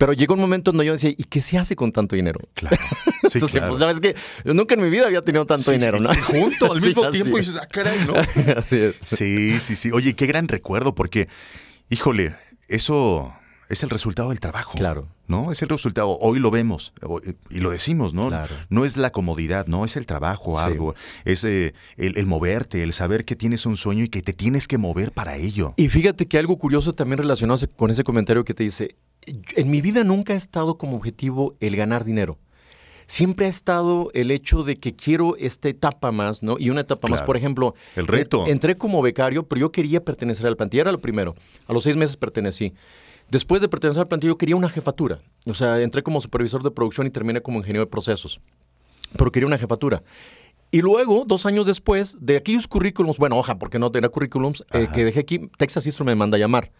[0.00, 2.40] pero llegó un momento en donde yo decía, ¿y qué se hace con tanto dinero?
[2.54, 2.76] Claro.
[3.30, 3.68] Sí, Entonces, claro.
[3.72, 5.98] pues la verdad es que yo nunca en mi vida había tenido tanto Sí, dinero,
[5.98, 6.10] sí, ¿no?
[6.24, 7.46] Junto, al mismo tiempo es.
[7.46, 8.14] dices, ah, caray, ¿no?
[8.58, 8.96] Así es.
[9.04, 9.92] Sí, sí, sí.
[9.92, 11.28] Oye, qué gran recuerdo, porque,
[11.90, 12.34] híjole,
[12.66, 13.32] eso
[13.68, 14.72] es el resultado del trabajo.
[14.76, 15.06] Claro.
[15.28, 15.52] ¿No?
[15.52, 16.18] Es el resultado.
[16.18, 18.26] Hoy lo vemos hoy- y lo decimos, ¿no?
[18.28, 18.52] Claro.
[18.68, 20.62] No es la comodidad, no es el trabajo, Sí.
[20.64, 20.96] algo.
[21.24, 24.66] Es eh, el, el moverte, el saber que tienes un sueño y que te tienes
[24.66, 25.74] que mover para ello.
[25.76, 29.80] Y fíjate que algo curioso también relacionado con ese comentario que te dice, en mi
[29.80, 32.38] vida nunca ha estado como objetivo el ganar dinero.
[33.06, 36.56] Siempre ha estado el hecho de que quiero esta etapa más, ¿no?
[36.58, 37.26] Y una etapa más, Claro.
[37.26, 38.44] por ejemplo, El reto.
[38.46, 41.34] en- entré como becario, pero yo quería pertenecer al plantilla, era lo primero.
[41.66, 42.72] A los seis meses pertenecí.
[43.28, 45.20] Después de pertenecer al plantilla, yo quería una jefatura.
[45.46, 48.40] O sea, entré como supervisor de producción y terminé como ingeniero de procesos.
[49.16, 50.02] Pero quería una jefatura.
[50.70, 54.86] Y luego, dos años después, de aquellos currículums, bueno, hoja, porque no tenía currículums, eh,
[54.94, 56.70] que dejé aquí, Texas Instrument me manda a llamar.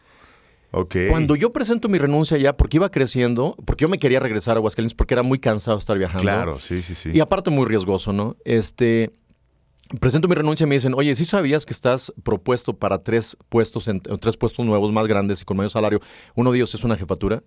[0.70, 4.59] Cuando yo presento mi renuncia ya, porque iba creciendo, porque yo me quería regresar a
[4.59, 6.22] Aguascalientes porque era muy cansado estar viajando.
[6.22, 7.11] Claro, sí, sí, sí.
[7.12, 8.37] Y aparte muy riesgoso, ¿no?
[8.44, 9.12] Este,
[9.98, 13.88] presento mi renuncia y me dicen, oye, ¿sí sabías que estás propuesto para tres puestos,
[13.88, 16.00] en, tres puestos nuevos más grandes y con mayor salario?
[16.37, 17.42] Uno de ellos es una jefatura.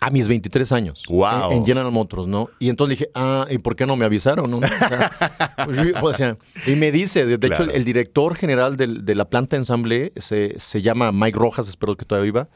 [0.00, 1.04] A mis 23 años.
[1.08, 1.52] Guau.
[1.52, 2.48] En, en General Motors, ¿no?
[2.58, 4.50] Y entonces dije, ah, ¿y por qué no me avisaron?
[4.50, 4.58] no?
[4.58, 8.76] O sea, pues, yo- o sea, y me dice, de, de hecho, el, director general
[8.76, 12.48] del- de la planta de ensamble se, se llama Mike Rojas, espero que todavía viva.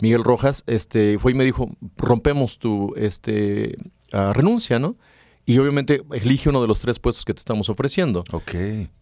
[0.00, 3.76] Miguel Rojas, este, fue y me dijo, rompemos tu este,
[4.12, 4.96] ah, renuncia, ¿no?
[5.46, 8.24] Y obviamente elige uno de los tres puestos que te estamos ofreciendo.
[8.32, 8.54] Ok.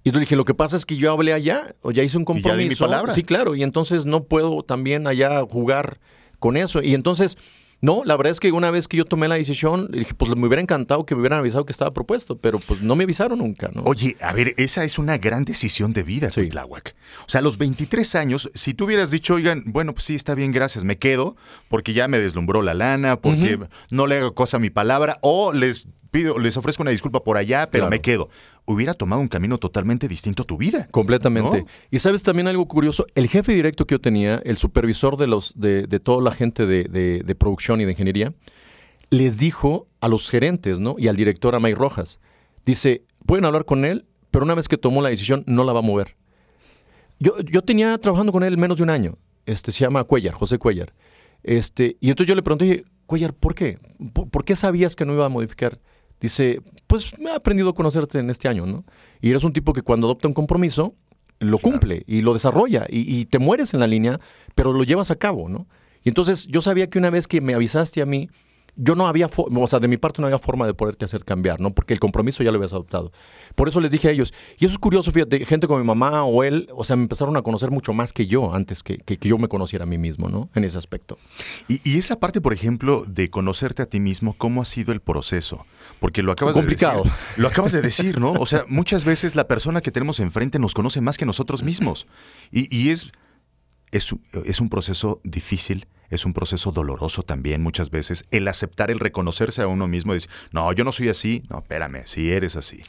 [0.02, 2.24] Y yo dije, lo que pasa es que yo hablé allá, o ya hice un
[2.26, 2.85] ya di mi compromiso.
[2.85, 3.14] palabra.
[3.14, 6.00] Sí, claro, y entonces no puedo también allá jugar
[6.40, 6.83] con eso.
[6.83, 7.38] Y entonces,
[7.83, 10.47] no, la verdad es que una vez que yo tomé la decisión, dije, pues me
[10.47, 13.71] hubiera encantado que me hubieran avisado que estaba propuesto, pero pues no me avisaron nunca,
[13.75, 13.83] ¿no?
[13.87, 16.40] Oye, a ver, esa es una gran decisión de vida, Sí.
[16.42, 16.95] Cuitláhuac.
[17.27, 20.35] O sea, a los 23 años, si tú hubieras dicho, oigan, bueno, pues sí, está
[20.35, 21.37] bien, gracias, me quedo,
[21.68, 23.59] porque ya me deslumbró la lana, porque
[23.90, 27.37] no le hago cosa a mi palabra, o les pido, les ofrezco una disculpa por
[27.37, 27.90] allá, pero Claro.
[27.90, 28.29] me quedo.
[28.64, 30.87] Hubiera tomado un camino totalmente distinto a tu vida.
[30.90, 31.64] Completamente.
[31.90, 35.59] Y sabes también algo curioso, el jefe directo que yo tenía, el supervisor de los
[35.59, 38.33] de, de toda la gente de, producción y de ingeniería,
[39.11, 40.94] les dijo a los gerentes, ¿no?
[40.96, 42.20] Y al director, a Mike Rojas,
[42.64, 45.81] dice, pueden hablar con él, pero una vez que tomó la decisión, no la va
[45.81, 46.16] a mover.
[47.18, 49.18] Yo, yo tenía trabajando con él menos de un año.
[49.44, 50.94] Este se llama Cuellar, José Cuellar.
[51.42, 53.79] Este, y entonces yo le pregunté, Cuellar, ¿por qué?
[54.12, 55.81] ¿Por, por qué sabías que no iba a modificar?
[56.22, 58.85] Dice, pues me he aprendido a conocerte en este año, ¿no?
[59.20, 60.94] Y eres un tipo que cuando adopta un compromiso,
[61.40, 64.20] lo cumple y lo desarrolla y, y te mueres en la línea,
[64.54, 65.66] pero lo llevas a cabo, ¿no?
[66.04, 68.30] Y entonces yo sabía que una vez que me avisaste a mí,
[68.74, 71.61] yo no había, o sea, de mi parte no había forma de poderte hacer cambiar,
[71.61, 71.74] ¿no?
[71.74, 73.12] Porque el compromiso ya lo habías adoptado.
[73.54, 76.24] Por eso les dije a ellos, y eso es curioso, fíjate, gente como mi mamá
[76.24, 79.18] o él, o sea, me empezaron a conocer mucho más que yo antes que, que-
[79.18, 80.48] que yo me conociera a mí mismo, ¿no?
[80.54, 81.18] En ese aspecto.
[81.68, 85.00] Y, y esa parte, por ejemplo, de conocerte a ti mismo, ¿cómo ha sido el
[85.00, 85.66] proceso?
[86.00, 87.02] Porque lo acabas Complicado.
[87.04, 87.18] de decir.
[87.37, 88.32] Lo acabas de decir, ¿no?
[88.32, 92.06] O sea, muchas veces la persona que tenemos enfrente nos conoce más que nosotros mismos.
[92.50, 93.12] Y, y es,
[93.90, 94.14] es,
[94.46, 98.25] es un proceso difícil, es un proceso doloroso también muchas veces.
[98.31, 101.42] El aceptar, el reconocerse a uno mismo y decir, no, yo no soy así.
[101.48, 102.83] No, espérame, si eres así.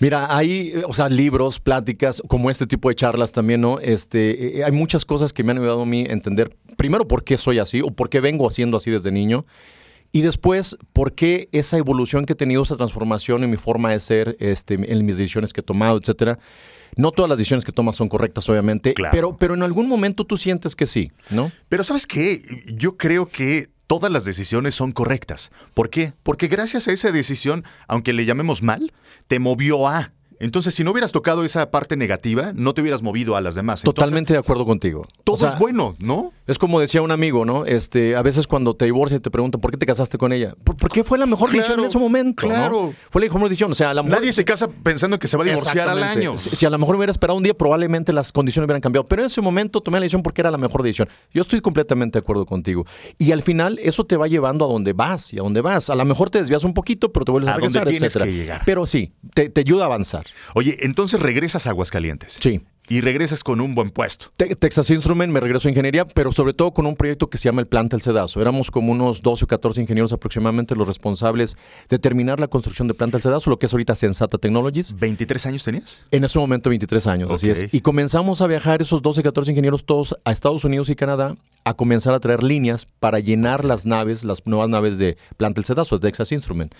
[0.00, 3.80] Mira, hay, eh, o sea, libros, pláticas, como este tipo de charlas también, ¿no?
[3.80, 7.24] Este, eh, hay muchas cosas que me han ayudado a mí a entender, primero, por
[7.24, 9.44] qué soy así o por qué vengo haciendo así desde niño.
[10.12, 14.00] Y después, por qué esa evolución que he tenido, esa transformación en mi forma de
[14.00, 16.38] ser, este, en mis decisiones que he tomado, etcétera.
[16.96, 19.12] No todas las decisiones que tomas son correctas, obviamente, Claro.
[19.12, 21.50] pero, pero en algún momento tú sientes que sí, ¿no?
[21.68, 22.40] Pero ¿sabes qué?
[22.74, 25.50] Yo creo que todas las decisiones son correctas.
[25.74, 26.12] ¿Por qué?
[26.22, 28.92] Porque gracias a esa decisión, aunque le llamemos mal,
[29.26, 30.10] te movió a.
[30.40, 33.80] Entonces, si no hubieras tocado esa parte negativa, no te hubieras movido a las demás.
[33.80, 35.06] Entonces, Totalmente de acuerdo contigo.
[35.24, 36.32] todo O sea, es bueno, ¿no?
[36.46, 37.66] Es como decía un amigo, ¿no?
[37.66, 40.54] Este, a veces cuando te divorcias y te preguntan por qué te casaste con ella.
[40.64, 42.46] ¿Por, por qué fue la mejor decisión en ese momento?
[42.46, 42.54] ¿no?
[42.54, 42.94] claro.
[43.10, 43.72] Fue la mejor decisión.
[43.72, 44.20] O sea, a la mejor.
[44.20, 46.38] Nadie se casa pensando que se va a divorciar al año.
[46.38, 49.06] Si, si a lo mejor hubiera esperado un día, probablemente las condiciones hubieran cambiado.
[49.08, 51.08] Pero en ese momento tomé la decisión porque era la mejor decisión.
[51.32, 52.86] Yo estoy completamente de acuerdo contigo.
[53.18, 55.90] Y al final, eso te va llevando a donde vas y a donde vas.
[55.90, 58.02] A lo mejor te desvías un poquito, pero te vuelves a, A donde regresar, tienes
[58.16, 58.24] etcétera.
[58.26, 58.62] que llegar.
[58.64, 60.24] Pero sí, te, te ayuda a avanzar.
[60.54, 62.38] Oye, entonces regresas a Aguascalientes.
[62.40, 62.62] Sí.
[62.90, 64.28] Y regresas con un buen puesto.
[64.38, 67.44] Te- Texas Instrument, me regreso a ingeniería, pero sobre todo con un proyecto que se
[67.44, 68.40] llama el Planta El Cedazo.
[68.40, 71.58] Éramos como unos 12 o 14 ingenieros aproximadamente los responsables
[71.90, 74.96] de terminar la construcción de Planta El Cedazo, lo que es ahorita Sensata Technologies.
[74.96, 76.02] ¿23 años tenías?
[76.10, 77.66] En ese momento 23 años, así es.
[77.72, 81.36] Y comenzamos a viajar esos 12, 14 ingenieros todos a Estados Unidos y Canadá
[81.68, 85.66] a comenzar a traer líneas para llenar las naves, las nuevas naves de Planta El
[85.66, 86.74] Cedazo, de Texas Instrument.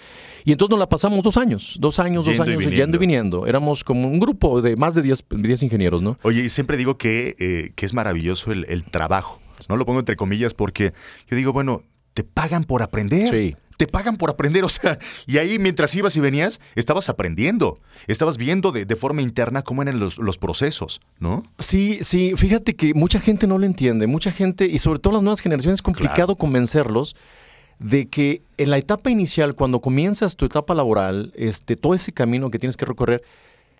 [0.45, 3.47] Y entonces nos la pasamos dos años, dos años, dos Yendo años, yendo y viniendo.
[3.47, 6.19] Éramos como un grupo de más de 10, 10 ingenieros, ¿no?
[6.23, 9.41] Oye, y siempre digo que, eh, que es maravilloso el, el trabajo.
[9.69, 10.93] No lo pongo entre comillas porque
[11.29, 11.83] yo digo, bueno,
[12.15, 13.29] te pagan por aprender.
[13.29, 13.57] Sí.
[13.79, 18.37] Te pagan por aprender, o sea, y ahí mientras ibas y venías, estabas aprendiendo, estabas
[18.37, 21.43] viendo de, de forma interna cómo eran los, los procesos, ¿no?
[21.59, 25.23] Sí, sí, fíjate que mucha gente no lo entiende, mucha gente, y sobre todo las
[25.23, 27.17] nuevas generaciones, es complicado convencerlos
[27.79, 32.51] de que en la etapa inicial, cuando comienzas tu etapa laboral, este, todo ese camino
[32.51, 33.23] que tienes que recorrer,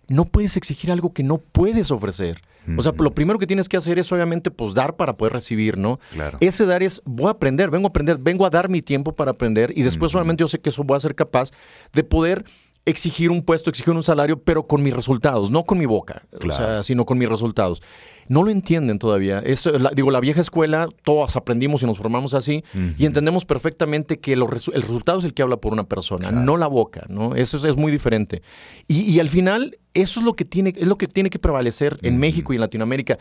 [0.09, 2.41] no puedes exigir algo que no puedes ofrecer.
[2.77, 5.75] O sea, lo primero que tienes que hacer es obviamente pues dar para poder recibir,
[5.77, 5.99] ¿no?
[6.11, 6.37] Claro.
[6.39, 9.31] Ese dar es, voy a aprender, vengo a aprender, vengo a dar mi tiempo para
[9.31, 11.49] aprender y después solamente yo sé que eso voy a ser capaz
[11.93, 12.45] de poder
[12.85, 16.37] exigir un puesto, exigir un salario, pero con mis resultados, no con mi boca, o
[16.37, 16.55] Claro.
[16.57, 17.81] sea, sino con mis resultados.
[18.29, 19.39] No lo entienden todavía.
[19.39, 22.63] Es, la- digo, la vieja escuela, todos aprendimos y nos formamos así
[22.97, 26.31] y entendemos perfectamente que los resu- el resultado es el que habla por una persona,
[26.31, 27.35] no la boca, ¿no?
[27.35, 28.41] Eso es, es muy diferente.
[28.87, 31.99] Y, y al final, eso es lo que tiene, es lo que tiene que prevalecer
[32.03, 33.17] en México y en Latinoamérica.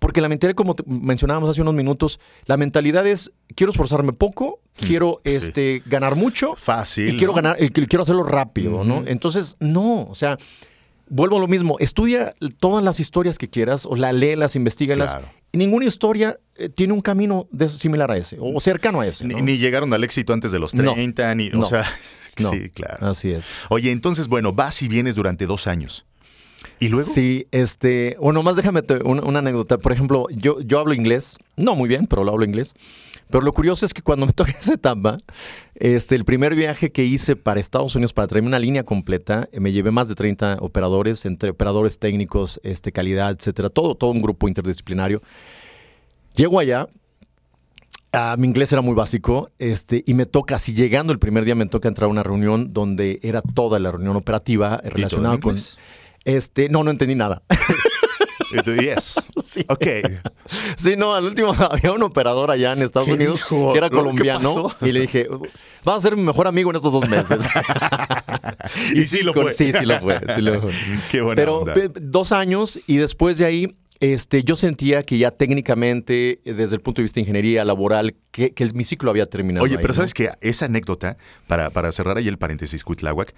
[0.00, 5.20] Porque la mentalidad, como mencionábamos hace unos minutos, la mentalidad es quiero esforzarme poco, quiero
[5.24, 7.08] este, ganar mucho Fácil.
[7.08, 7.36] y quiero ¿no?
[7.36, 9.02] ganar, quiero hacerlo rápido, ¿no?
[9.06, 10.38] Entonces, no, o sea,
[11.10, 15.12] vuelvo a lo mismo, estudia todas las historias que quieras, o la léelas, investigalas.
[15.12, 15.28] Claro.
[15.52, 19.26] Ninguna historia eh, tiene un camino de- similar a ese, o cercano a ese.
[19.26, 19.40] Ni, ¿no?
[19.42, 20.92] ni llegaron al éxito antes de los No.
[20.94, 21.60] 30, ni, No.
[21.60, 21.84] o sea,
[22.38, 22.50] No.
[22.50, 23.08] sí, claro.
[23.08, 23.50] Así es.
[23.68, 26.06] Oye, entonces, bueno, vas y vienes durante dos años.
[26.80, 27.08] ¿Y luego?
[27.08, 29.78] Sí, este, bueno, más déjame una, una anécdota.
[29.78, 32.74] Por ejemplo, yo, yo hablo inglés, no muy bien, pero lo hablo inglés.
[33.30, 35.18] Pero lo curioso es que cuando me toca esa etapa,
[35.74, 39.60] este, el primer viaje que hice para Estados Unidos para traerme una línea completa, eh,
[39.60, 44.22] me llevé más de 30 operadores, entre operadores técnicos, este, calidad, etcétera, todo, todo un
[44.22, 45.22] grupo interdisciplinario.
[46.34, 46.88] Llego allá,
[48.12, 51.54] ah, mi inglés era muy básico, este, y me toca, así llegando el primer día,
[51.54, 55.56] me toca entrar a una reunión donde era toda la reunión operativa relacionada con.
[55.56, 55.78] inglés?
[56.24, 57.42] Este, no, no entendí nada.
[58.50, 59.20] Y tú, Yes.
[59.44, 59.62] Sí.
[59.68, 59.86] Ok.
[60.78, 63.72] Sí, no, al último había un operador allá en Estados ¿Qué Unidos dijo?
[63.72, 65.26] que era ¿Qué colombiano y le dije,
[65.84, 67.46] vas a ser mi mejor amigo en estos dos meses.
[68.94, 69.52] Y sí lo fue.
[69.52, 70.18] Sí, sí lo fue.
[70.34, 70.72] sí lo fue.
[71.10, 71.74] Qué buena Pero onda.
[72.00, 77.00] dos años y después de ahí, este, yo sentía que ya técnicamente, desde el punto
[77.00, 79.64] de vista de ingeniería laboral, que, que el- mi ciclo había terminado.
[79.64, 79.96] Oye, ahí, pero ¿no?
[79.96, 81.16] sabes que esa anécdota,
[81.48, 83.34] para, para cerrar ahí el paréntesis, Cuitláhuac,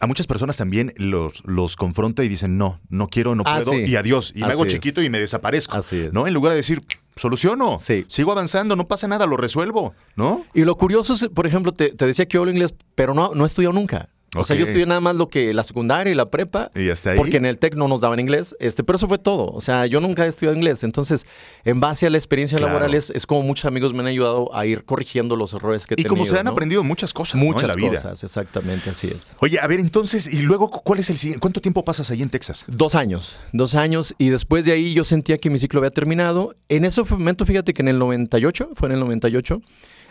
[0.00, 3.78] a muchas personas también los, los confronta y dicen, no, no quiero, no Ah, puedo,
[3.78, 4.32] y adiós.
[4.34, 4.72] Y me Así hago es.
[4.72, 5.76] chiquito y me desaparezco.
[5.76, 6.12] Así es.
[6.12, 6.26] ¿No?
[6.26, 6.82] En lugar de decir,
[7.16, 7.78] soluciono.
[7.78, 8.04] Sí.
[8.08, 10.44] Sigo avanzando, no pasa nada, lo resuelvo, ¿no?
[10.54, 13.32] Y lo curioso es, por ejemplo, te, te decía que yo hablo inglés, pero no,
[13.34, 14.08] no he estudiado nunca.
[14.36, 16.70] O sea, yo estudié nada más lo que la secundaria y la prepa.
[16.76, 17.16] Y hasta ahí.
[17.18, 19.46] Porque en el TEC no nos daban inglés, este, pero eso fue todo.
[19.52, 20.84] O sea, yo nunca he estudiado inglés.
[20.84, 21.26] Entonces,
[21.64, 22.74] en base a la experiencia Claro.
[22.74, 25.94] laboral, es, es como muchos amigos me han ayudado a ir corrigiendo los errores que
[25.94, 26.52] he Y como se han ¿no?
[26.52, 27.42] aprendido muchas cosas ¿no?
[27.42, 27.90] en Muchas la vida.
[27.90, 29.34] cosas, exactamente, así es.
[29.40, 31.40] Oye, a ver, entonces, y luego, ¿cuál es el siguiente?
[31.40, 32.64] ¿Cuánto tiempo pasas ahí en Texas?
[32.68, 36.54] Dos años, dos años, y después de ahí yo sentía que mi ciclo había terminado.
[36.68, 39.60] En ese momento, fíjate que en el 98, fue en el 98,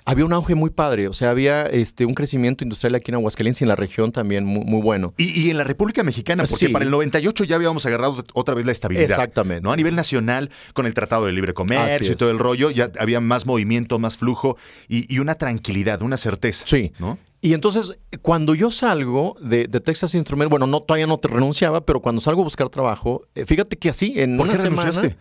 [0.09, 3.61] había un auge muy padre, o sea, había este, un crecimiento industrial aquí en Aguascalientes
[3.61, 5.13] y en la región también muy, muy bueno.
[5.17, 6.71] Y, y en la República Mexicana, porque Sí.
[6.73, 9.09] para el 98 ya habíamos agarrado otra vez la estabilidad.
[9.09, 9.61] Exactamente.
[9.61, 9.71] ¿no?
[9.71, 13.19] A nivel nacional, con el Tratado de Libre Comercio y todo el rollo, ya había
[13.21, 14.57] más movimiento, más flujo
[14.87, 16.65] y, y una tranquilidad, una certeza.
[16.67, 16.91] Sí.
[16.99, 17.17] ¿no?
[17.41, 21.85] Y entonces, cuando yo salgo de, de Texas Instruments, bueno, no, todavía no te renunciaba,
[21.85, 24.81] pero cuando salgo a buscar trabajo, eh, fíjate que así, en ¿Por una qué semana...
[24.89, 25.17] renunciaste?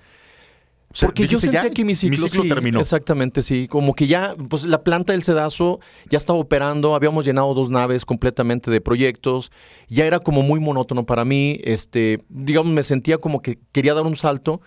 [0.91, 2.81] O sea, Porque yo sentía ya, que mi ciclo, sí, terminó.
[2.81, 3.69] Exactamente, sí.
[3.69, 8.07] Como que ya, pues la planta del Sedazo ya estaba operando, habíamos llenado dos naves
[8.07, 9.53] completamente de proyectos,
[9.89, 14.07] ya era como muy monótono para mí, este, digamos, me sentía como que quería dar
[14.07, 14.63] un salto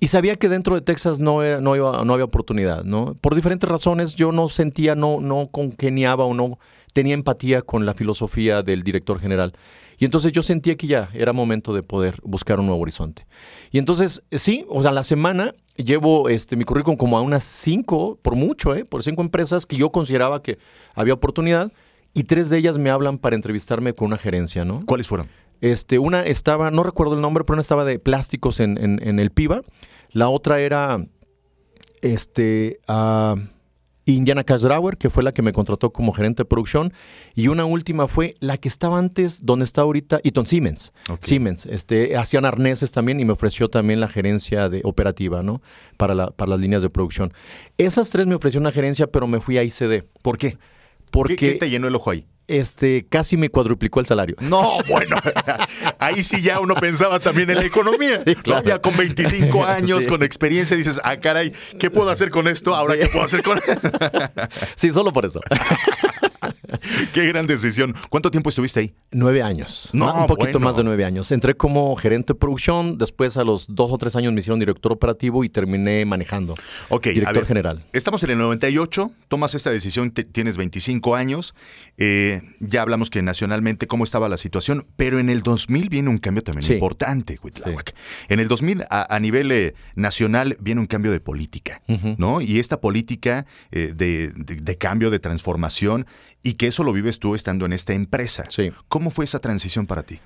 [0.00, 3.14] y sabía que dentro de Texas no, era- no, iba- no había oportunidad, ¿no?
[3.22, 6.58] Por diferentes razones yo no sentía, no, no congeniaba o no
[6.92, 9.54] tenía empatía con la filosofía del director general.
[10.04, 13.26] Y entonces yo sentía que ya era momento de poder buscar un nuevo horizonte.
[13.70, 17.42] Y entonces, eh, sí, o sea, la semana llevo este, mi currículum como a unas
[17.42, 18.84] cinco, por mucho, ¿eh?
[18.84, 20.58] por cinco empresas que yo consideraba que
[20.94, 21.72] había oportunidad
[22.12, 24.84] y tres de ellas me hablan para entrevistarme con una gerencia, ¿no?
[24.84, 25.26] ¿Cuáles fueron?
[25.62, 29.18] Este, una estaba, no recuerdo el nombre, pero una estaba de plásticos en, en- en
[29.18, 29.62] el PIBA.
[30.10, 31.02] La otra era
[32.02, 33.36] este, ah,
[34.12, 36.92] Indiana Casdrauer, que fue la que me contrató como gerente de producción.
[37.34, 40.92] Y una última fue la que estaba antes, donde está ahorita, Eaton Siemens.
[41.08, 41.22] Ok.
[41.24, 41.66] Siemens.
[41.66, 45.62] Este, hacían arneses también y me ofreció también la gerencia de operativa, ¿no?
[45.96, 47.32] Para, la- para las líneas de producción.
[47.78, 50.04] Esas tres me ofreció una gerencia, pero me fui a ICD.
[50.22, 50.58] ¿Por qué?
[51.10, 52.26] Porque ¿Qué, qué te llenó el ojo ahí?
[52.46, 54.36] Este, casi me cuadruplicó el salario.
[54.40, 55.16] No, bueno,
[55.98, 58.18] ahí sí ya uno pensaba también en la economía.
[58.24, 58.42] Sí, ¿no?
[58.42, 58.64] claro.
[58.66, 60.10] Ya con 25 años, Sí.
[60.10, 62.74] con experiencia, dices, ah, caray, ¿qué puedo hacer con esto?
[62.74, 63.00] Ahora, Sí.
[63.00, 63.60] ¿qué puedo hacer con
[64.76, 65.40] Sí, solo por eso.
[67.12, 67.94] Qué gran decisión.
[68.10, 68.94] ¿Cuánto tiempo estuviste ahí?
[69.10, 69.90] Nueve años.
[69.92, 70.66] No, un poquito bueno.
[70.66, 71.30] más de nueve años.
[71.32, 74.92] Entré como gerente de producción, después a los dos o tres años me hicieron director
[74.92, 76.54] operativo y terminé manejando.
[76.88, 77.84] Ok, a Director ver, general.
[77.92, 81.54] Estamos en el 98, tomas esta decisión, te- tienes 25 años,
[81.98, 86.18] eh, ya hablamos que nacionalmente cómo estaba la situación, pero en el 2000 viene un
[86.18, 86.74] cambio también Sí.
[86.74, 87.94] importante, Cuitláhuac.
[88.28, 91.82] En el 2000 a, a nivel eh, nacional viene un cambio de política.
[92.18, 92.40] ¿no?
[92.40, 96.06] Y esta política eh, de, de- de cambio, de transformación,
[96.44, 98.44] y que eso lo vives tú estando en esta empresa.
[98.50, 98.70] Sí.
[98.88, 100.20] ¿Cómo fue esa transición para ti?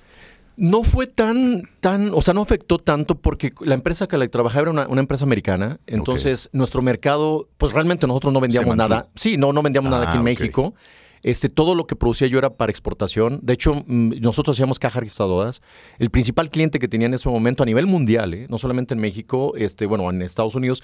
[0.59, 4.63] No fue tan, tan, o sea, no afectó tanto porque la empresa que la trabajaba
[4.63, 5.79] era una, una empresa americana.
[5.87, 9.09] Entonces, nuestro mercado, pues realmente nosotros no vendíamos nada.
[9.15, 10.25] Sí, no, no vendíamos nada Ah, aquí en ok.
[10.25, 10.75] México.
[11.23, 13.41] Este, todo lo que producía yo era para exportación.
[13.43, 15.63] De hecho, mm, nosotros hacíamos cajas registradoras.
[15.99, 18.47] El principal cliente que tenía en ese momento a nivel mundial, ¿eh?
[18.49, 20.83] no solamente en México, este, bueno, en Estados Unidos.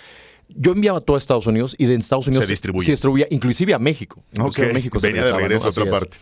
[0.49, 2.85] Yo enviaba todo a Estados Unidos y de Estados Unidos distribuye.
[2.85, 4.22] se distribuía, inclusive a México.
[4.32, 5.91] Inclusive Ok, a México se venía de regreso a otra es.
[5.91, 6.16] parte.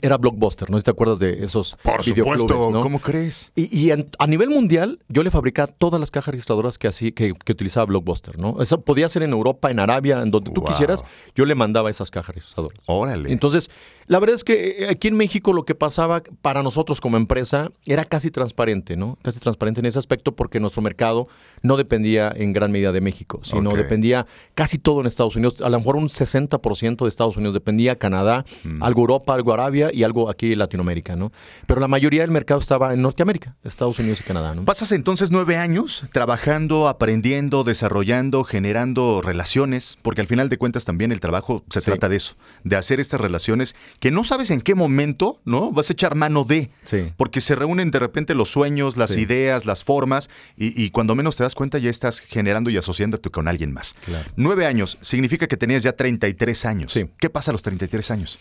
[0.00, 2.80] Era Blockbuster, no si te acuerdas de esos Por supuesto, ¿no?
[2.82, 3.50] ¿cómo crees?
[3.56, 7.12] Y, y en- a nivel mundial, yo le fabricaba todas las cajas registradoras que, así,
[7.12, 8.60] que, que utilizaba Blockbuster, ¿no?
[8.62, 11.04] Eso podía ser en Europa, en Arabia, en donde tú quisieras,
[11.34, 12.78] yo le mandaba esas cajas registradoras.
[12.86, 13.32] Órale.
[13.32, 13.70] Entonces,
[14.06, 17.70] la verdad es que eh, aquí en México lo que pasaba para nosotros como empresa
[17.86, 19.18] era casi transparente, ¿no?
[19.22, 21.28] Casi transparente en ese aspecto porque nuestro mercado
[21.62, 25.60] no dependía en gran medida de México, sino dependía casi todo en Estados Unidos.
[25.60, 28.82] A lo mejor un 60% de Estados Unidos dependía, Canadá, Mm.
[28.82, 31.32] algo Europa, algo Arabia y algo aquí en Latinoamérica, ¿no?
[31.66, 34.64] Pero la mayoría del mercado estaba en Norteamérica, Estados Unidos y Canadá, ¿no?
[34.64, 41.12] Pasas entonces nueve años trabajando, aprendiendo, desarrollando, generando relaciones, porque al final de cuentas también
[41.12, 41.86] el trabajo se Sí.
[41.86, 45.72] trata de eso, de hacer estas relaciones que no sabes en qué momento, ¿no?
[45.72, 47.12] Vas a echar mano de, Sí.
[47.16, 49.20] porque se reúnen de repente los sueños, las Sí.
[49.20, 53.30] ideas, las formas, y, y cuando menos te das cuenta ya estás generando y asociándote
[53.30, 53.94] con alguien más.
[54.04, 54.28] Claro.
[54.36, 56.92] Nueve años significa que tenías ya 33 años.
[56.92, 57.06] Sí.
[57.18, 58.38] ¿Qué pasa a los 33 años?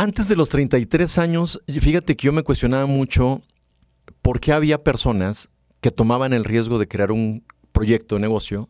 [0.00, 3.42] Antes de los 33 años, fíjate que yo me cuestionaba mucho
[4.22, 7.42] por qué había personas que tomaban el riesgo de crear un
[7.72, 8.68] proyecto de negocio,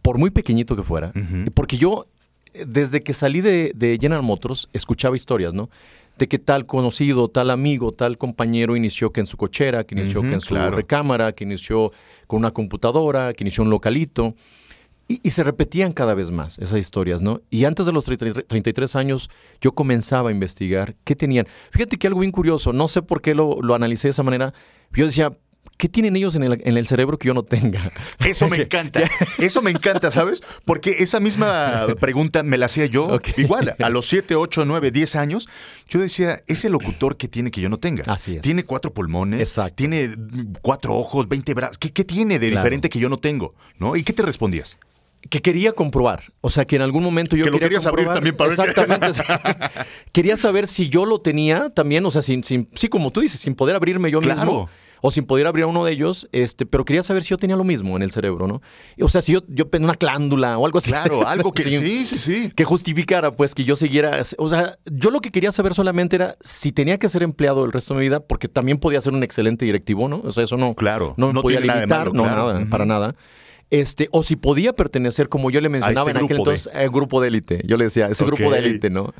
[0.00, 1.12] por muy pequeñito que fuera,
[1.52, 2.06] porque yo,
[2.54, 5.68] eh, desde que salí de, de General Motors, escuchaba historias, ¿no?
[6.16, 10.22] De que tal conocido, tal amigo, tal compañero inició que en su cochera, que inició
[10.22, 10.74] que en su claro.
[10.74, 11.92] recámara, que inició
[12.26, 14.34] con una computadora, que inició un localito.
[15.12, 17.40] Y, y se repetían cada vez más esas historias, ¿no?
[17.50, 21.46] Y antes de los 30 33 años, yo comenzaba a investigar qué tenían.
[21.70, 24.54] Fíjate que algo bien curioso, no sé por qué lo, lo analicé de esa manera.
[24.92, 25.36] Yo decía,
[25.76, 27.92] ¿qué tienen ellos en el, en el cerebro que yo no tenga?
[28.20, 29.00] Eso me encanta.
[29.38, 30.42] Eso me encanta, ¿sabes?
[30.64, 35.16] Porque esa misma pregunta me la hacía yo igual, a los 7, 8, 9, 10
[35.16, 35.48] años.
[35.88, 38.04] Yo decía, ese locutor que tiene que yo no tenga.
[38.06, 38.42] Así es.
[38.42, 39.74] Tiene cuatro pulmones, Exacto.
[39.76, 40.10] tiene
[40.62, 41.78] cuatro ojos, 20 brazos.
[41.78, 42.62] ¿Qué, qué tiene de Claro.
[42.64, 43.54] diferente que yo no tengo?
[43.78, 43.94] ¿No?
[43.96, 44.78] ¿Y qué te respondías?
[45.30, 46.24] Que quería comprobar.
[46.40, 49.22] O sea, que en algún momento yo Que lo quería querías abrir también para Exactamente.
[50.12, 53.40] quería saber si yo lo tenía también, o sea, sin, sin, sí, como tú dices,
[53.40, 54.40] sin poder abrirme yo Claro.
[54.42, 54.68] mismo.
[55.04, 57.56] O sin poder abrir a uno de ellos, este, pero quería saber si yo tenía
[57.56, 58.62] lo mismo en el cerebro, ¿no?
[59.00, 60.90] O sea, si yo, yo tenía una glándula o algo así.
[60.92, 61.72] Claro, algo que Sí.
[61.72, 62.52] sí, sí, sí.
[62.54, 66.36] que justificara pues que yo siguiera, o sea, yo lo que quería saber solamente era
[66.40, 69.24] si tenía que ser empleado el resto de mi vida, porque también podía ser un
[69.24, 70.20] excelente directivo, ¿no?
[70.24, 73.16] O sea, eso no, Claro, no me no podía nada limitar, no nada, para nada.
[73.72, 76.90] Este, o si podía pertenecer, como yo le mencionaba este en aquel de- entonces, al
[76.90, 77.62] grupo de élite.
[77.66, 79.14] Yo le decía, ese grupo de élite, ¿no?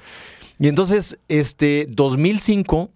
[0.59, 2.91] Y entonces, este, 2005,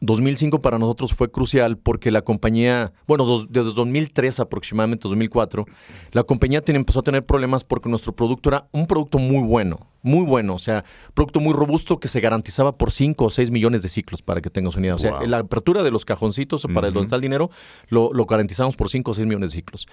[0.00, 5.66] 2005 para nosotros fue crucial porque la compañía, bueno, dos- desde 2003 aproximadamente, 2004,
[6.12, 9.88] la compañía tiene- empezó a tener problemas porque nuestro producto era un producto muy bueno,
[10.02, 13.82] muy bueno, o sea, producto muy robusto que se garantizaba por 5 o 6 millones
[13.82, 14.94] de ciclos, para que tengas una idea.
[14.94, 15.26] O sea, Wow.
[15.26, 17.50] la apertura de los cajoncitos para donde está el dinero,
[17.88, 19.88] lo, lo garantizamos por 5 o 6 millones de ciclos.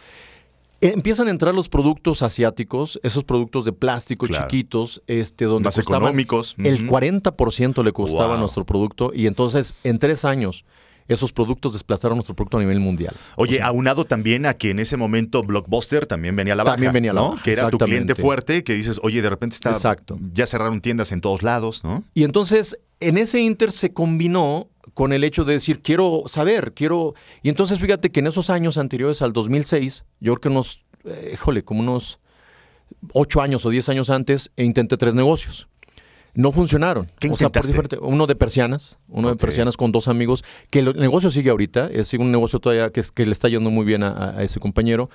[0.82, 4.48] Empiezan a entrar los productos asiáticos, esos productos de plástico Claro.
[4.48, 6.56] chiquitos, este, donde Más económicos.
[6.58, 6.88] El Ujú.
[6.98, 8.40] 40% le costaba Wow.
[8.40, 10.66] nuestro producto y entonces en tres años
[11.08, 13.16] esos productos desplazaron nuestro producto a nivel mundial.
[13.36, 16.76] Oye, aunado también a que en ese momento Blockbuster también venía a la baja.
[16.78, 17.30] También venía a la ¿no?
[17.32, 19.70] baja, Que era tu cliente fuerte, que dices, oye, de repente está.
[19.70, 20.18] Exacto.
[20.34, 22.04] Ya cerraron tiendas en todos lados, ¿no?
[22.16, 27.14] Y entonces en ese inter se combinó con el hecho de decir, quiero saber, quiero...
[27.44, 31.32] Y entonces fíjate que en esos años anteriores al 2006, yo creo que unos, eh,
[31.34, 32.20] híjole, como unos
[33.14, 35.68] ocho años o diez años antes, e intenté tres negocios.
[36.34, 37.08] No funcionaron.
[37.20, 40.80] ¿Qué O sea, por diferente- uno de persianas, uno de persianas con dos amigos, que
[40.80, 44.04] el negocio sigue ahorita, es un negocio todavía que, que le está yendo muy bien
[44.04, 45.10] a, a- ese compañero,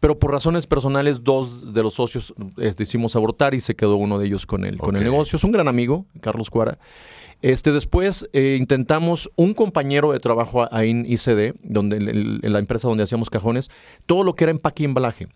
[0.00, 4.18] pero por razones personales dos de los socios eh, decidimos abortar y se quedó uno
[4.18, 5.36] de ellos con el, con el negocio.
[5.36, 6.78] Es un gran amigo, Carlos Cuara.
[7.44, 12.88] Este, después eh, intentamos un compañero de trabajo ahí en ICD, donde, en la empresa
[12.88, 13.70] donde hacíamos cajones,
[14.06, 15.28] todo lo que era empaque y embalaje.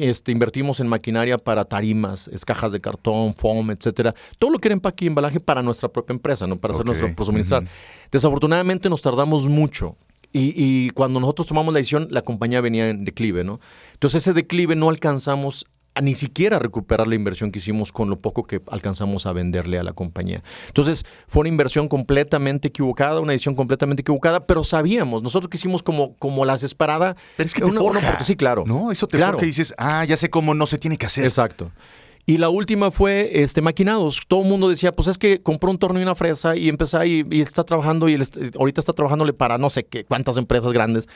[0.00, 4.14] Este, invertimos en maquinaria para tarimas, es cajas de cartón, foam, etcétera.
[4.38, 6.56] Todo lo que era empaque y embalaje para nuestra propia empresa, ¿no?
[6.56, 7.64] Para hacer nuestro para suministrar.
[8.12, 9.96] Desafortunadamente nos tardamos mucho.
[10.30, 13.58] Y, y cuando nosotros tomamos la decisión, la compañía venía en declive, ¿no?
[13.94, 15.64] Entonces ese declive no alcanzamos
[15.98, 19.78] a ni siquiera recuperar la inversión que hicimos con lo poco que alcanzamos a venderle
[19.78, 20.42] a la compañía.
[20.68, 25.82] Entonces fue una inversión completamente equivocada, una decisión completamente equivocada, pero sabíamos, nosotros que hicimos
[25.82, 27.16] como, como la desesperada.
[27.36, 28.64] Pero es que te oportun- sí, claro.
[28.66, 29.38] No, eso te Claro.
[29.42, 31.24] y dices, ah, ya sé cómo no se tiene que hacer.
[31.24, 31.70] Exacto.
[32.26, 34.20] Y la última fue este maquinados.
[34.28, 37.02] Todo el mundo decía, pues es que compró un torno y una fresa y empezó
[37.02, 38.22] y, y está trabajando y
[38.58, 41.08] ahorita está trabajándole para no sé qué, cuántas empresas grandes.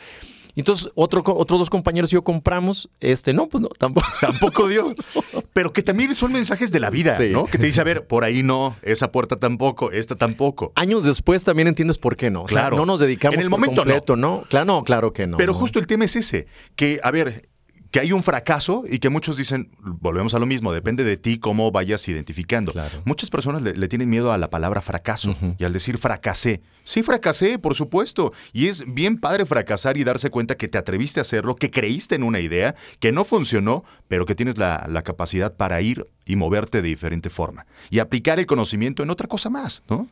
[0.54, 4.06] Y entonces otro, otros dos compañeros y yo compramos, este, no, pues no, tampoco.
[4.20, 4.94] Tampoco dio.
[5.52, 7.30] Pero que también son mensajes de la vida, Sí.
[7.30, 7.46] ¿no?
[7.46, 10.72] Que te dice, a ver, por ahí no, esa puerta tampoco, esta tampoco.
[10.74, 12.42] Años después también entiendes por qué no.
[12.42, 12.76] O sea, Claro.
[12.76, 13.92] no nos dedicamos En el por momento, no.
[13.92, 14.44] completo, no.
[14.48, 15.36] Claro, no, claro que no.
[15.38, 15.58] Pero no.
[15.58, 16.46] justo el tema es ese,
[16.76, 17.48] que, a ver,
[17.92, 21.38] que hay un fracaso y que muchos dicen, volvemos a lo mismo, depende de ti
[21.38, 22.72] cómo vayas identificando.
[22.72, 23.02] Claro.
[23.04, 26.62] Muchas personas le, le tienen miedo a la palabra fracaso y al decir fracasé.
[26.84, 28.32] Sí, fracasé, por supuesto.
[28.54, 32.14] Y es bien padre fracasar y darse cuenta que te atreviste a hacerlo, que creíste
[32.14, 36.36] en una idea, que no funcionó, pero que tienes la, la capacidad para ir y
[36.36, 37.66] moverte de diferente forma.
[37.90, 40.08] Y aplicar el conocimiento en otra cosa más, ¿no?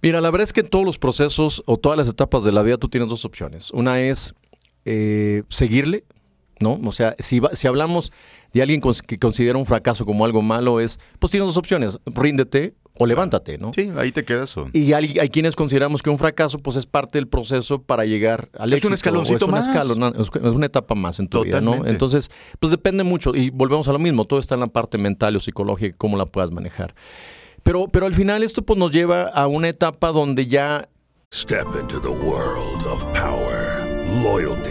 [0.00, 2.62] Mira, la verdad es que en todos los procesos o todas las etapas de la
[2.62, 3.70] vida tú tienes dos opciones.
[3.72, 4.34] Una es
[4.86, 6.04] eh, seguirle,
[6.60, 6.78] ¿no?
[6.84, 8.12] O sea, si, va- si hablamos
[8.52, 11.98] de alguien cons- que considera un fracaso como algo malo, es, pues tienes dos opciones,
[12.06, 13.72] ríndete o levántate, ¿no?
[13.72, 14.54] Sí, ahí te quedas.
[14.58, 18.04] o- Y hay, hay quienes consideramos que un fracaso pues es parte del proceso para
[18.04, 18.88] llegar al Es éxito.
[18.88, 19.66] un escaloncito es una más.
[19.68, 21.86] escalona- es una etapa más en tu vida, ¿no?
[21.86, 23.34] Entonces, pues depende mucho.
[23.34, 26.26] Y volvemos a lo mismo, todo está en la parte mental o psicológica, cómo la
[26.26, 26.94] puedas manejar.
[27.62, 30.88] Pero, pero al final esto pues nos lleva a una etapa donde ya
[31.32, 33.86] Step into the world of power,
[34.22, 34.70] loyalty,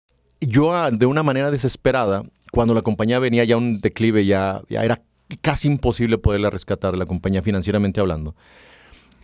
[0.41, 4.83] Yo, ah, de una manera desesperada, cuando la compañía venía ya un declive, ya, ya
[4.83, 5.01] era
[5.41, 8.35] casi imposible poderla rescatar, la compañía financieramente hablando.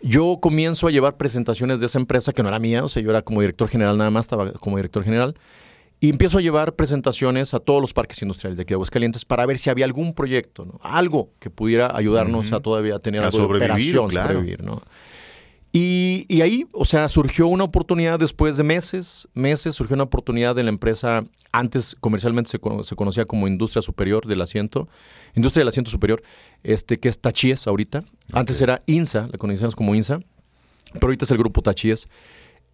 [0.00, 3.10] Yo comienzo a llevar presentaciones de esa empresa que no era mía, o sea, yo
[3.10, 5.34] era como director general nada más, estaba como director general,
[6.00, 9.44] y empiezo a llevar presentaciones a todos los parques industriales de aquí de Aguascalientes para
[9.44, 10.78] ver si había algún proyecto, ¿no?
[10.82, 14.28] algo que pudiera ayudarnos a todavía tener A algo de sobrevivir, operación, claro.
[14.34, 14.82] sobrevivir, ¿no?
[15.72, 20.54] Y, y ahí, o sea, surgió una oportunidad después de meses, meses, surgió una oportunidad
[20.54, 24.88] de la empresa, antes comercialmente se, cono- se conocía como Industria Superior del Asiento,
[25.34, 26.22] Industria del Asiento Superior,
[26.62, 28.02] este, que es Tachíes ahorita.
[28.32, 30.20] Antes era INSA, la conocíamos como INSA,
[30.94, 32.08] pero ahorita es el grupo Tachíes.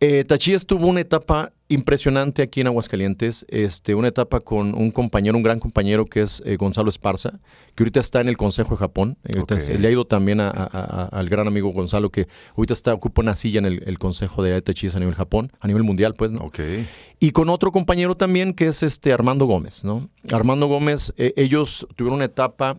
[0.01, 5.36] Eh, Tachíes tuvo una etapa impresionante aquí en Aguascalientes, este, una etapa con un compañero,
[5.36, 7.40] un gran compañero que es eh, Gonzalo Esparza,
[7.74, 9.16] que ahorita está en el Consejo de Japón.
[9.24, 12.26] Eh, es- le ha ido también a- a- a- al gran amigo Gonzalo, que
[12.57, 15.66] ahorita está, ocupa una silla en el, el Consejo de Tachíes a nivel Japón, a
[15.68, 16.45] nivel mundial, pues, ¿no?
[17.18, 20.11] Y con otro compañero también que es este Armando Gómez, ¿no?
[20.32, 22.78] Armando Gómez, eh, ellos tuvieron una etapa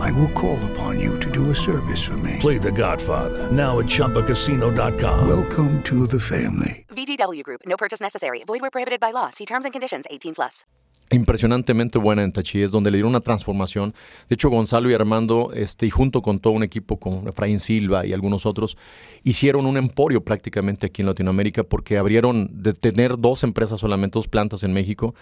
[0.00, 2.36] I will call upon you to do a service for me.
[2.40, 5.28] Play The Godfather now at ChumbaCasino.com.
[5.28, 6.86] Welcome to the family.
[6.90, 7.62] VGW Group.
[7.66, 8.44] No purchase necessary.
[8.44, 9.30] Void where prohibited by law.
[9.30, 10.06] See terms and conditions.
[10.10, 10.64] 18 plus.
[11.10, 13.94] impresionantemente buena en Tachíes, donde le dieron una transformación.
[14.28, 18.06] De hecho, Gonzalo y Armando, este, y junto con todo un equipo, con Efraín Silva
[18.06, 18.76] y algunos otros,
[19.22, 24.28] hicieron un emporio prácticamente aquí en Latinoamérica porque abrieron, de tener dos empresas solamente, dos
[24.28, 25.14] plantas en México,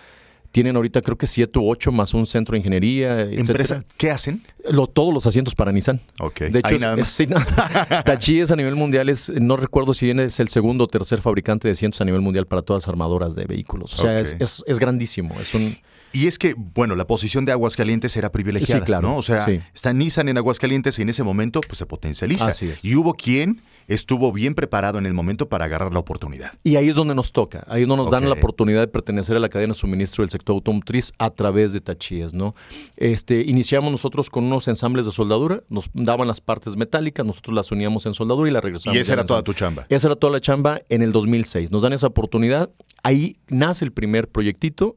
[0.54, 3.22] tienen ahorita creo que siete u ocho más un centro de ingeniería.
[3.22, 4.40] ¿Empresas qué hacen?
[4.70, 6.00] Lo- todos los asientos para Nissan.
[6.20, 6.42] Ok.
[6.42, 7.08] De hecho, Ahí es- nada es- más.
[7.08, 7.36] sí, no.
[8.04, 11.66] Tachíes a nivel mundial es, no recuerdo si bien es el segundo o tercer fabricante
[11.66, 13.94] de asientos a nivel mundial para todas las armadoras de vehículos.
[13.94, 14.18] O sea, Ok.
[14.22, 15.34] es, es- es grandísimo.
[15.40, 15.76] Es un,
[16.14, 19.16] Y es que, bueno, la posición de Aguascalientes era privilegiada, Sí, claro, ¿no?
[19.16, 19.60] O sea, sí.
[19.74, 22.50] está Nissan en Aguascalientes y en ese momento pues se potencializa.
[22.50, 22.84] Así es.
[22.84, 26.52] Y hubo quien estuvo bien preparado en el momento para agarrar la oportunidad.
[26.62, 29.36] Y ahí es donde nos toca, ahí es donde nos dan la oportunidad de pertenecer
[29.36, 32.54] a la cadena de suministro del sector automotriz a través de Tachíes, ¿no?
[32.96, 37.72] Este, iniciamos nosotros con unos ensambles de soldadura, nos daban las partes metálicas, nosotros las
[37.72, 38.96] uníamos en soldadura y las regresábamos.
[38.96, 39.86] Y esa era toda tu chamba.
[39.88, 41.70] Esa era toda la chamba en el 2006.
[41.70, 42.70] Nos dan esa oportunidad,
[43.02, 44.96] ahí nace el primer proyectito,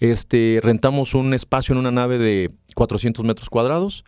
[0.00, 4.04] este, rentamos un espacio en una nave de 400 metros cuadrados,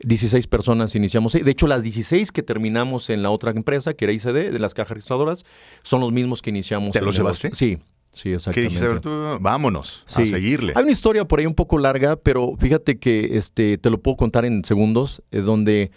[0.00, 1.32] 16 personas iniciamos.
[1.32, 4.74] De hecho, las 16 que terminamos en la otra empresa, que era ICD, de las
[4.74, 5.44] cajas registradoras,
[5.82, 6.92] son los mismos que iniciamos.
[6.92, 7.50] ¿Te los llevaste?
[7.54, 7.78] Sí,
[8.12, 8.74] sí, ¿Qué exactamente.
[8.74, 8.88] dijiste?
[8.88, 10.72] Ver, tú, vámonos a seguirle.
[10.74, 14.16] Hay una historia por ahí un poco larga, pero fíjate que este, te lo puedo
[14.16, 15.92] contar en segundos, eh, donde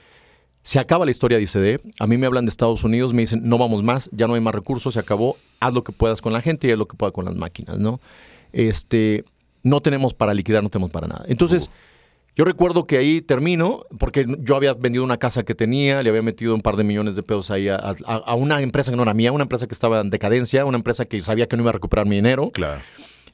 [0.62, 1.82] se acaba la historia de ICD.
[2.00, 4.42] A mí me hablan de Estados Unidos, me dicen, no vamos más, ya no hay
[4.42, 6.98] más recursos, se acabó, haz lo que puedas con la gente y haz lo que
[6.98, 8.00] puedas con las máquinas, ¿no?
[8.52, 9.26] Este,
[9.66, 11.26] no tenemos para liquidar, no tenemos para nada.
[11.28, 11.70] Entonces,
[12.36, 16.22] yo recuerdo que ahí termino, porque yo había vendido una casa que tenía, le había
[16.22, 17.94] metido un par de millones de pesos ahí a, a-
[18.26, 21.06] a una empresa que no era mía, una empresa que estaba en decadencia, una empresa
[21.06, 22.52] que sabía que no iba a recuperar mi dinero.
[22.52, 22.82] Claro.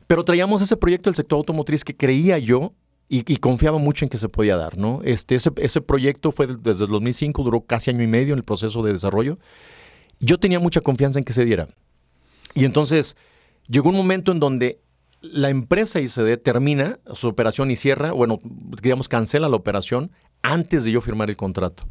[0.08, 2.74] Pero traíamos ese proyecto del sector automotriz que creía yo
[3.10, 5.02] y, y confiaba mucho en que se podía dar, ¿no?
[5.04, 8.40] Este, ese, ese proyecto fue de- desde el 2005, duró casi año y medio en
[8.40, 9.38] el proceso de desarrollo.
[10.20, 11.68] Yo tenía mucha confianza en que se diera.
[12.54, 13.16] Y entonces
[13.68, 14.80] llegó un momento en donde
[15.22, 18.40] la empresa ICD termina su operación y cierra, bueno,
[18.82, 20.12] digamos, cancela la operación
[20.42, 21.88] antes de yo firmar el contrato.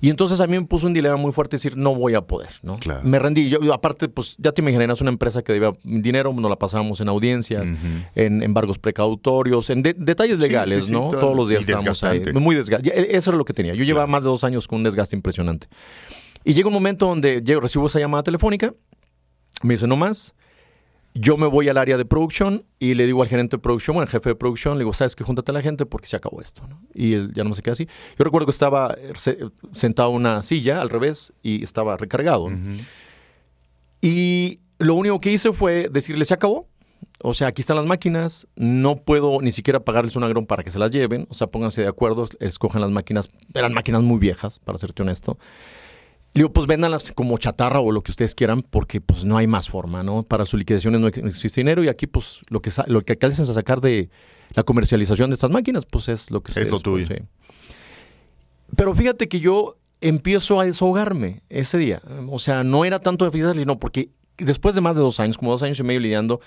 [0.00, 2.48] Y entonces a mí me puso un dilema muy fuerte decir, no voy a poder,
[2.64, 2.76] ¿no?
[2.78, 3.02] Claro.
[3.04, 3.48] Me rendí.
[3.48, 7.00] Yo, yo, aparte, pues ya te imaginas una empresa que debía dinero, nos la pasábamos
[7.00, 7.70] en audiencias,
[8.16, 11.08] en embargos precautorios, en de- detalles legales, sí, sí, ¿no?
[11.08, 12.40] todo- Todos los días estábamos ahí.
[12.40, 13.16] Muy desgastante.
[13.16, 13.74] Eso era lo que tenía.
[13.74, 15.68] Yo llevaba más de dos años con un desgaste impresionante.
[16.42, 18.74] Y llega un momento donde llego, recibo esa llamada telefónica,
[19.62, 20.34] me dice, no más.
[21.14, 24.04] Yo me voy al área de producción y le digo al gerente de producción, bueno,
[24.06, 26.40] al jefe de producción, le digo, sabes que júntate a la gente porque se acabó
[26.40, 26.66] esto.
[26.66, 26.80] ¿no?
[26.94, 27.86] Y él ya no se queda así.
[28.18, 29.38] Yo recuerdo que estaba eh, se-
[29.74, 32.48] sentado en una silla al revés y estaba recargado.
[32.50, 32.56] ¿no?
[34.00, 36.68] Y lo único que hice fue decirle, se acabó.
[37.24, 40.70] O sea, aquí están las máquinas, no puedo ni siquiera pagarles un agrón para que
[40.72, 41.26] se las lleven.
[41.30, 43.28] O sea, pónganse de acuerdo, escojan las máquinas.
[43.54, 45.38] Eran máquinas muy viejas, para serte honesto.
[46.34, 49.46] Le digo, pues véndanlas como chatarra o lo que ustedes quieran, porque pues no hay
[49.46, 50.22] más forma, ¿no?
[50.22, 53.30] Para sus liquidaciones no ex- existe dinero y aquí pues lo que, lo que a
[53.44, 54.08] sacar de
[54.54, 57.06] la comercialización de estas máquinas, pues es lo que Es lo ustedes, tuyo.
[57.06, 57.26] pues, sí.
[58.76, 62.00] Pero fíjate que yo empiezo a desahogarme ese día.
[62.28, 64.08] O sea, no era tanto de felicidad, sino porque
[64.38, 66.40] después de más de dos años, como dos años y medio lidiando,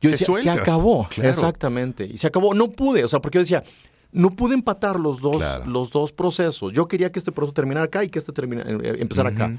[0.00, 1.08] yo decía, se acabó.
[1.08, 1.30] claro.
[1.30, 2.04] Exactamente.
[2.06, 2.54] Y se acabó.
[2.54, 3.64] No pude, o sea, porque yo decía,
[4.14, 5.66] no pude empatar los dos, Claro.
[5.66, 6.72] los dos procesos.
[6.72, 9.54] Yo quería que este proceso terminara acá y que este termina, eh, empezara acá.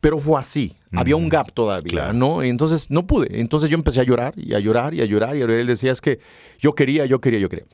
[0.00, 0.74] Pero fue así.
[0.92, 2.12] Había un gap todavía, Claro.
[2.14, 2.42] ¿no?
[2.42, 3.38] Entonces no pude.
[3.40, 5.36] Entonces yo empecé a llorar y a llorar y a llorar.
[5.36, 6.18] Y él decía, es que
[6.58, 7.66] yo quería, yo quería, yo quería.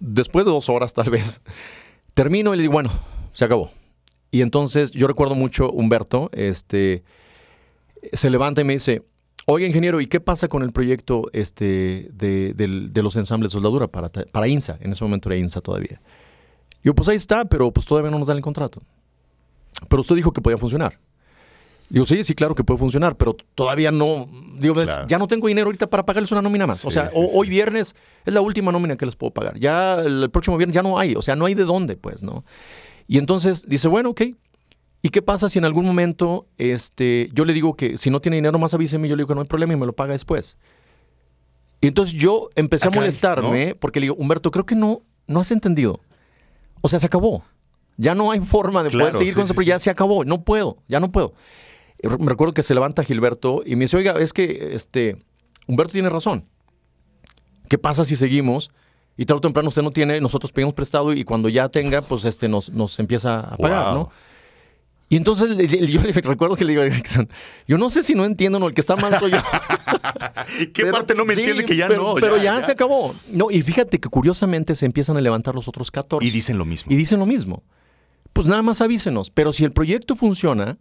[0.00, 1.42] Después de dos horas, tal vez,
[2.14, 2.90] termino y le digo, bueno,
[3.34, 3.70] se acabó.
[4.30, 7.04] Y entonces yo recuerdo mucho Humberto, este,
[8.14, 9.02] se levanta y me dice,
[9.46, 14.08] oye ingeniero, ¿y qué pasa con el proyecto este, de, los ensambles de soldadura para,
[14.10, 14.76] para INSA?
[14.80, 16.00] En ese momento era INSA todavía.
[16.84, 18.80] Yo, pues ahí está, pero pues todavía no nos dan el contrato.
[19.88, 20.98] Pero usted dijo que podía funcionar.
[21.88, 24.28] Digo, sí, sí, claro que puede funcionar, pero todavía no.
[24.58, 25.06] Digo, Claro.
[25.06, 26.84] ya no tengo dinero ahorita para pagarles una nómina más.
[26.84, 27.30] o sea, sí, o- sí.
[27.34, 27.94] hoy viernes
[28.24, 29.58] es la última nómina que les puedo pagar.
[29.58, 31.14] Ya el, el próximo viernes ya no hay.
[31.14, 32.44] O sea, no hay de dónde, pues, ¿no?
[33.06, 34.22] Y entonces dice, bueno, ok.
[35.06, 38.38] ¿Y qué pasa si en algún momento este, yo le digo que si no tiene
[38.38, 39.08] dinero más avíseme?
[39.08, 40.58] Yo le digo que no hay problema y me lo paga después.
[41.80, 45.02] Y entonces yo empecé Ah, a caray, molestarme porque le digo, Humberto, creo que no,
[45.28, 46.00] no has entendido.
[46.80, 47.44] O sea, se acabó.
[47.96, 49.68] Ya no hay forma de Claro, poder seguir sí, con eso, sí, pero sí.
[49.68, 50.24] ya se acabó.
[50.24, 51.34] No puedo, ya no puedo.
[52.18, 55.24] Me recuerdo que se levanta Gilberto y me dice, oiga, es que este,
[55.68, 56.46] Humberto tiene razón.
[57.68, 58.72] ¿Qué pasa si seguimos?
[59.16, 62.24] Y tarde o temprano usted no tiene, nosotros pedimos prestado y cuando ya tenga, pues
[62.24, 63.94] este nos, nos empieza a pagar, Wow.
[63.94, 64.10] ¿no?
[65.08, 67.28] Y entonces le- le- yo le recuerdo que le digo a Erickson,
[67.68, 69.38] yo no sé si no entiendo, no, el que está mal soy yo.
[70.72, 72.14] ¿Qué Pero- parte no me sí, entiende que ya pero, no?
[72.14, 73.14] Pero ya, se acabó.
[73.30, 76.24] No, y fíjate que curiosamente se empiezan a levantar los otros 14.
[76.26, 76.90] Y dicen lo mismo.
[76.92, 77.62] Y dicen lo mismo.
[78.32, 79.30] Pues nada más avísenos.
[79.30, 80.76] Pero si el proyecto funciona,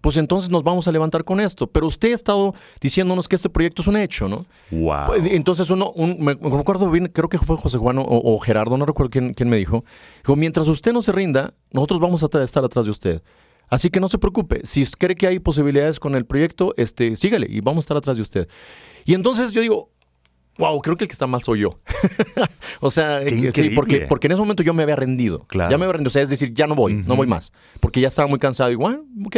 [0.00, 1.66] pues entonces nos vamos a levantar con esto.
[1.66, 4.46] Pero usted ha estado diciéndonos que este proyecto es un hecho, ¿no?
[4.70, 5.06] Wow.
[5.06, 8.38] Pues, Entonces uno, un- me, me recuerdo bien, creo que fue José Juan o, o
[8.38, 9.84] Gerardo, no recuerdo quién, quién me dijo.
[10.22, 13.22] Dijo, mientras usted no se rinda, nosotros vamos a estar atrás de usted.
[13.68, 14.60] Así que no se preocupe.
[14.64, 18.16] Si cree que hay posibilidades con el proyecto, este, sígale y vamos a estar atrás
[18.16, 18.48] de usted.
[19.04, 19.90] Y entonces yo digo,
[20.58, 21.78] wow, creo que el que está mal soy yo.
[22.80, 25.44] o sea, eh, sí, porque, porque en ese momento yo me había rendido.
[25.46, 25.70] Claro.
[25.70, 26.08] Ya me había rendido.
[26.08, 27.52] O sea, es decir, ya no voy, no voy más.
[27.80, 28.70] Porque ya estaba muy cansado.
[28.70, 29.36] Y bueno, ok.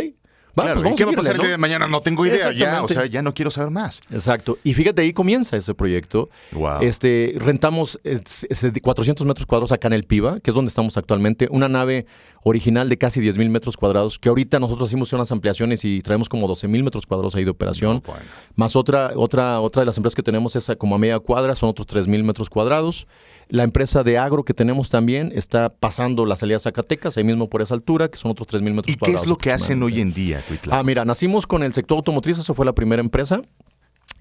[0.59, 1.87] Va, Claro, pues ¿y vamos ¿Qué va a pasar el día de mañana?
[1.87, 2.51] No tengo idea.
[2.53, 4.01] Ya, o sea, ya no quiero saber más.
[4.11, 4.59] Exacto.
[4.65, 6.31] Y fíjate, ahí comienza ese proyecto.
[6.51, 6.81] Wow.
[6.81, 10.71] Este, rentamos eh, s- de 400 metros cuadrados acá en el Piva, que es donde
[10.71, 11.47] estamos actualmente.
[11.51, 12.07] Una nave
[12.43, 16.29] original de casi 10 mil metros cuadrados, que ahorita nosotros hicimos unas ampliaciones y traemos
[16.29, 18.03] como 12 mil metros cuadrados ahí de operación.
[18.07, 18.23] bueno.
[18.55, 21.71] Más otra, otra, otra de las empresas que tenemos es como a media cuadra, son
[21.71, 23.07] otros 3 mil metros cuadrados.
[23.49, 27.49] La empresa de agro que tenemos también está pasando la salida a Zacatecas, ahí mismo
[27.49, 29.23] por esa altura, que son otros 3 mil metros ¿Y qué cuadrados.
[29.23, 30.79] es lo que hacen hoy en día, Cuitlao?
[30.79, 33.43] Ah, mira, nacimos con el sector automotriz, eso fue la primera empresa.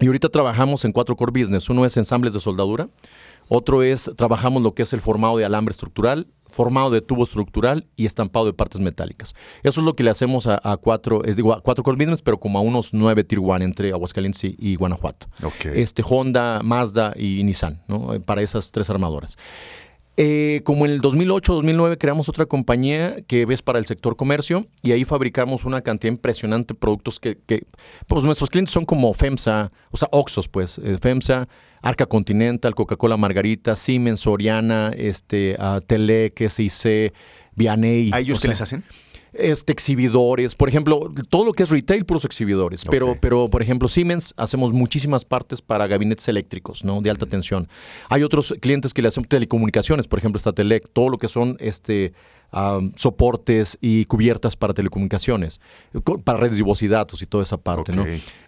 [0.00, 1.68] Y ahorita trabajamos en cuatro core business.
[1.68, 2.88] Uno es ensambles de soldadura.
[3.48, 7.86] Otro es, trabajamos lo que es el formado de alambre estructural, formado de tubo estructural
[7.96, 9.34] y estampado de partes metálicas.
[9.62, 12.22] Eso es lo que le hacemos a, a cuatro, eh, digo, a cuatro core business,
[12.22, 15.28] pero como a unos nueve tier one entre Aguascalientes y, y Guanajuato.
[15.42, 15.66] Ok.
[15.74, 18.14] Este, Honda, Mazda y Nissan, ¿no?
[18.14, 19.36] Eh, Para esas tres armadoras.
[20.20, 24.66] Eh, como en el 2008, 2009 creamos otra compañía que ves para el sector comercio
[24.82, 27.68] y ahí fabricamos una cantidad impresionante de productos que, que,
[28.08, 31.48] pues nuestros clientes son como FEMSA, o sea, Oxos pues, eh, FEMSA,
[31.82, 37.12] Arca Continental, Coca-Cola Margarita, Siemens, Soriana, este, uh, Telec, SIC,
[37.54, 38.10] Vianey.
[38.12, 38.84] ¿A ellos qué sea, les hacen?
[39.32, 42.84] este, exhibidores, por ejemplo, todo lo que es retail, puros exhibidores.
[42.84, 47.00] Pero, pero, por ejemplo, Siemens hacemos muchísimas partes para gabinetes eléctricos, ¿no?
[47.00, 47.68] De alta tensión.
[48.08, 51.56] Hay otros clientes que le hacen telecomunicaciones, por ejemplo, está Telec, todo lo que son
[51.60, 52.12] este
[52.96, 55.60] soportes y cubiertas para telecomunicaciones,
[56.04, 57.92] co- para redes de voz y datos y toda esa parte.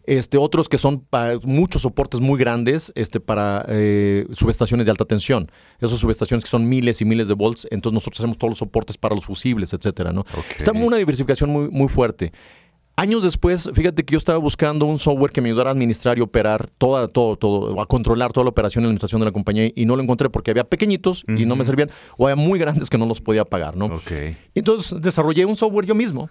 [0.05, 1.07] Este, otros que son
[1.45, 5.51] muchos soportes muy grandes este, para eh, subestaciones de alta tensión.
[5.81, 8.97] Esas subestaciones que son miles y miles de volts, entonces nosotros hacemos todos los soportes
[8.97, 10.25] para los fusibles, etcétera, ¿no?
[10.57, 12.33] Está una diversificación muy, muy fuerte.
[12.97, 16.21] Años después, fíjate que yo estaba buscando un software que me ayudara a administrar y
[16.21, 19.71] operar toda, todo, todo, a controlar toda la operación y la administración de la compañía
[19.75, 22.91] y no lo encontré porque había pequeñitos y no me servían o había muy grandes
[22.91, 23.87] que no los podía pagar, ¿no?
[23.87, 24.13] Ok.
[24.55, 26.29] Entonces desarrollé un software yo mismo.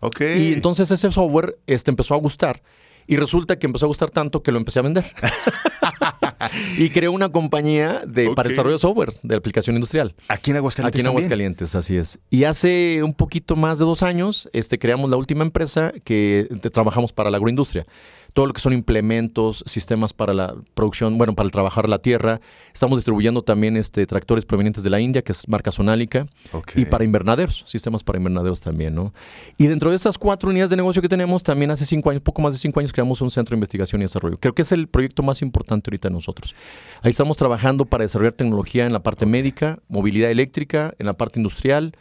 [0.00, 0.20] Ok.
[0.36, 2.60] Y entonces ese software este, empezó a gustar.
[3.06, 5.04] Y resulta que empezó a gustar tanto que lo empecé a vender.
[6.78, 10.14] y creé una compañía de, para el desarrollo de software de aplicación industrial.
[10.28, 11.22] Aquí en Aguascalientes Aquí en también.
[11.22, 12.18] Aguascalientes, así es.
[12.30, 17.12] Y hace un poquito más de dos años este, creamos la última empresa que trabajamos
[17.12, 17.86] para la agroindustria.
[18.32, 22.40] Todo lo que son implementos, sistemas para la producción, bueno, para el trabajar la tierra.
[22.72, 26.26] Estamos distribuyendo también este, tractores provenientes de la India, que es marca Sonálica.
[26.74, 29.12] Y para invernaderos, sistemas para invernaderos también, ¿no?
[29.58, 32.40] Y dentro de estas cuatro unidades de negocio que tenemos, también hace cinco años, poco
[32.40, 34.38] más de cinco años, creamos un centro de investigación y desarrollo.
[34.38, 36.54] Creo que es el proyecto más importante ahorita de nosotros.
[37.02, 41.38] Ahí estamos trabajando para desarrollar tecnología en la parte médica, movilidad eléctrica, en la parte
[41.38, 41.94] industrial,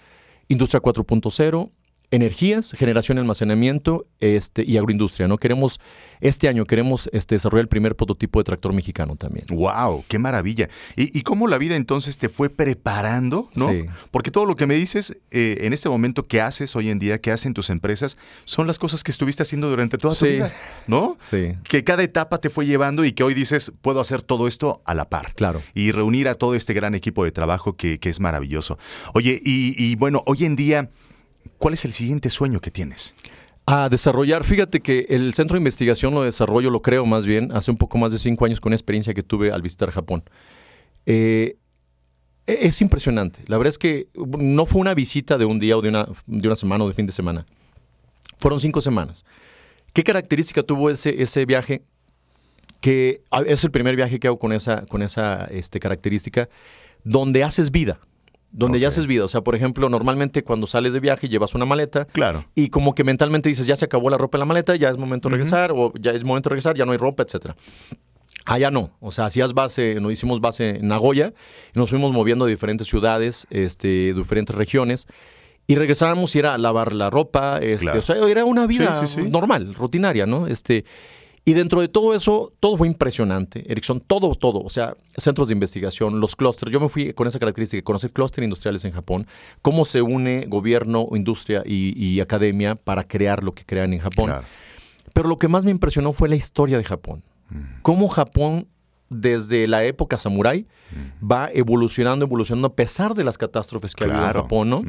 [0.48, 1.72] industria 4.0,
[2.12, 5.38] energías, generación y almacenamiento este, y agroindustria, ¿no?
[5.38, 5.80] Queremos,
[6.20, 9.46] este año queremos este, desarrollar el primer prototipo de tractor mexicano también.
[9.50, 10.70] Wow, qué maravilla.
[10.98, 13.70] ¿Y, y cómo la vida entonces te fue preparando, no?
[13.72, 13.86] Sí.
[14.12, 17.20] Porque todo lo que me dices eh, en este momento que haces hoy en día,
[17.22, 20.34] que hacen tus empresas, son las cosas que estuviste haciendo durante toda tu Sí.
[20.34, 20.54] vida,
[20.88, 21.18] ¿no?
[21.22, 21.54] Sí.
[21.64, 24.94] Que cada etapa te fue llevando y que hoy dices, puedo hacer todo esto a
[24.94, 25.34] la par.
[25.36, 25.62] Claro.
[25.74, 28.78] Y reunir a todo este gran equipo de trabajo que, que es maravilloso.
[29.14, 30.90] Oye, y, y bueno, hoy en día,
[31.62, 33.14] ¿cuál es el siguiente sueño que tienes?
[33.68, 37.70] A desarrollar, fíjate que el centro de investigación lo desarrollo, lo creo más bien, hace
[37.70, 40.24] un poco más de cinco años con una experiencia que tuve al visitar Japón.
[41.06, 41.58] Eh,
[42.48, 43.44] e- es impresionante.
[43.46, 46.48] La verdad es que no fue una visita de un día o de una, de
[46.48, 47.46] una semana o de fin de semana.
[48.40, 49.24] Fueron cinco semanas.
[49.94, 51.84] ¿Qué característica tuvo ese, ese viaje?
[52.80, 56.50] Que es el primer viaje que hago con esa, con esa este, característica,
[57.04, 58.00] donde haces vida.
[58.54, 59.24] Donde ya haces vida.
[59.24, 62.06] O sea, por ejemplo, normalmente cuando sales de viaje llevas una maleta.
[62.06, 62.46] Claro.
[62.54, 64.98] Y como que mentalmente dices, ya se acabó la ropa en la maleta, ya es
[64.98, 67.56] momento de regresar, o ya es momento de regresar, ya no hay ropa, etcétera.
[68.46, 68.92] Allá no.
[69.00, 71.34] O sea, hacías base, nos hicimos base en Nagoya
[71.76, 75.08] y nos fuimos moviendo a diferentes ciudades, este, diferentes regiones.
[75.68, 78.00] Y regresábamos y era a lavar la ropa, este, Claro.
[78.00, 79.30] o sea, era una vida Sí, sí, sí.
[79.30, 80.48] normal, rutinaria, ¿no?
[80.48, 80.84] Este,
[81.44, 85.54] y dentro de todo eso, todo fue impresionante, Erickson, todo, todo, o sea, centros de
[85.54, 89.26] investigación, los clústeres, yo me fui con esa característica, de conocer clústeres industriales en Japón,
[89.62, 94.26] cómo se une gobierno, industria y, y academia para crear lo que crean en Japón.
[94.28, 94.46] Claro.
[95.14, 97.24] Pero lo que más me impresionó fue la historia de Japón.
[97.82, 98.68] Cómo Japón,
[99.14, 100.66] desde la época samurái,
[101.22, 104.42] va evolucionando, evolucionando a pesar de las catástrofes que ha habido en.
[104.44, 104.84] Japón, ¿no?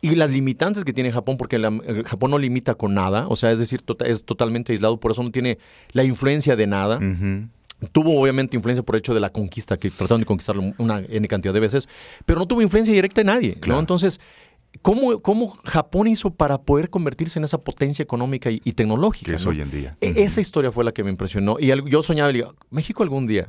[0.00, 3.36] Y las limitantes que tiene Japón, porque la- eh, Japón no limita con nada, o
[3.36, 5.58] sea, es decir, tota- es totalmente aislado, por eso no tiene
[5.92, 6.98] la influencia de nada.
[7.92, 11.26] Tuvo obviamente influencia por el hecho de la conquista, que trataron de conquistarlo una N
[11.28, 11.88] cantidad de veces,
[12.26, 13.60] pero no tuvo influencia directa de nadie, ¿no?
[13.60, 13.80] Claro.
[13.80, 14.20] Entonces,
[14.82, 19.30] ¿cómo, ¿cómo Japón hizo para poder convertirse en esa potencia económica y, y tecnológica?
[19.30, 19.50] Que es ¿no?
[19.50, 19.96] hoy en día.
[20.00, 21.56] E- Esa historia fue la que me impresionó.
[21.58, 23.48] Y yo soñaba, y digo, México algún día.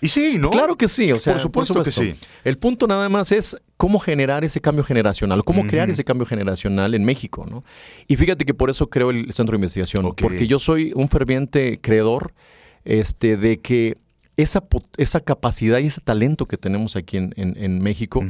[0.00, 0.48] Y sí, ¿no?
[0.50, 2.14] Claro que sí, o sea, Por supuesto que sí.
[2.44, 6.94] El punto nada más es cómo generar ese cambio generacional, cómo crear ese cambio generacional
[6.94, 7.64] en México, ¿no?
[8.06, 11.80] Y fíjate que por eso creo el centro de investigación, porque yo soy un ferviente
[11.80, 12.32] creedor
[12.84, 13.98] este, de que
[14.36, 14.62] esa,
[14.98, 18.24] esa capacidad y ese talento que tenemos aquí en, en- en México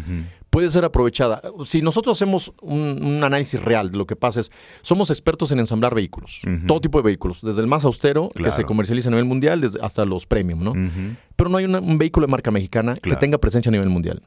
[0.54, 1.42] puede ser aprovechada.
[1.66, 4.52] Si nosotros hacemos un, un análisis real de lo que pasa es,
[4.82, 8.64] somos expertos en ensamblar vehículos, todo tipo de vehículos, desde el más austero que se
[8.64, 10.72] comercializa a nivel mundial desde- hasta los premium, ¿no?
[11.36, 13.16] Pero no hay una- un vehículo de marca mexicana Claro.
[13.18, 14.22] que tenga presencia a nivel mundial.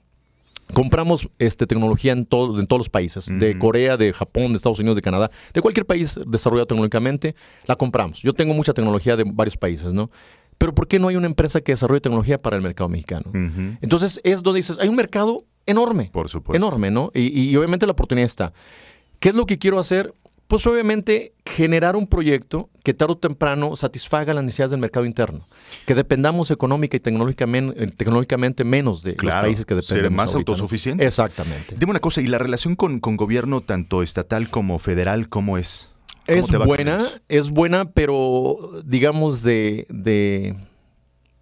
[0.73, 3.57] Compramos este, tecnología en, todo, en todos los países, de.
[3.57, 7.35] Corea, de Japón, de Estados Unidos, de Canadá, de cualquier país desarrollado tecnológicamente,
[7.67, 8.21] la compramos.
[8.21, 10.11] Yo tengo mucha tecnología de varios países, ¿no?
[10.57, 13.31] Pero ¿por qué no hay una empresa que desarrolle tecnología para el mercado mexicano?
[13.81, 16.09] Entonces es donde dices, hay un mercado enorme.
[16.11, 16.57] Por supuesto.
[16.57, 17.11] Enorme, ¿no?
[17.13, 18.53] Y, y obviamente la oportunidad está.
[19.19, 20.13] ¿Qué es lo que quiero hacer?
[20.47, 25.45] Pues obviamente generar un proyecto que tarde o temprano satisfaga las necesidades del mercado interno.
[25.85, 30.15] Que dependamos económica y tecnológicamente, tecnológicamente menos de Claro, los países que ser dependemos.
[30.15, 30.53] más ahorita, ¿no?
[30.53, 31.05] autosuficiente.
[31.05, 31.75] Exactamente.
[31.77, 35.89] Dime una cosa, ¿y la relación con, con gobierno tanto estatal como federal, cómo es?
[36.25, 39.85] ¿Cómo Es buena, es buena, pero digamos de...
[39.89, 40.55] de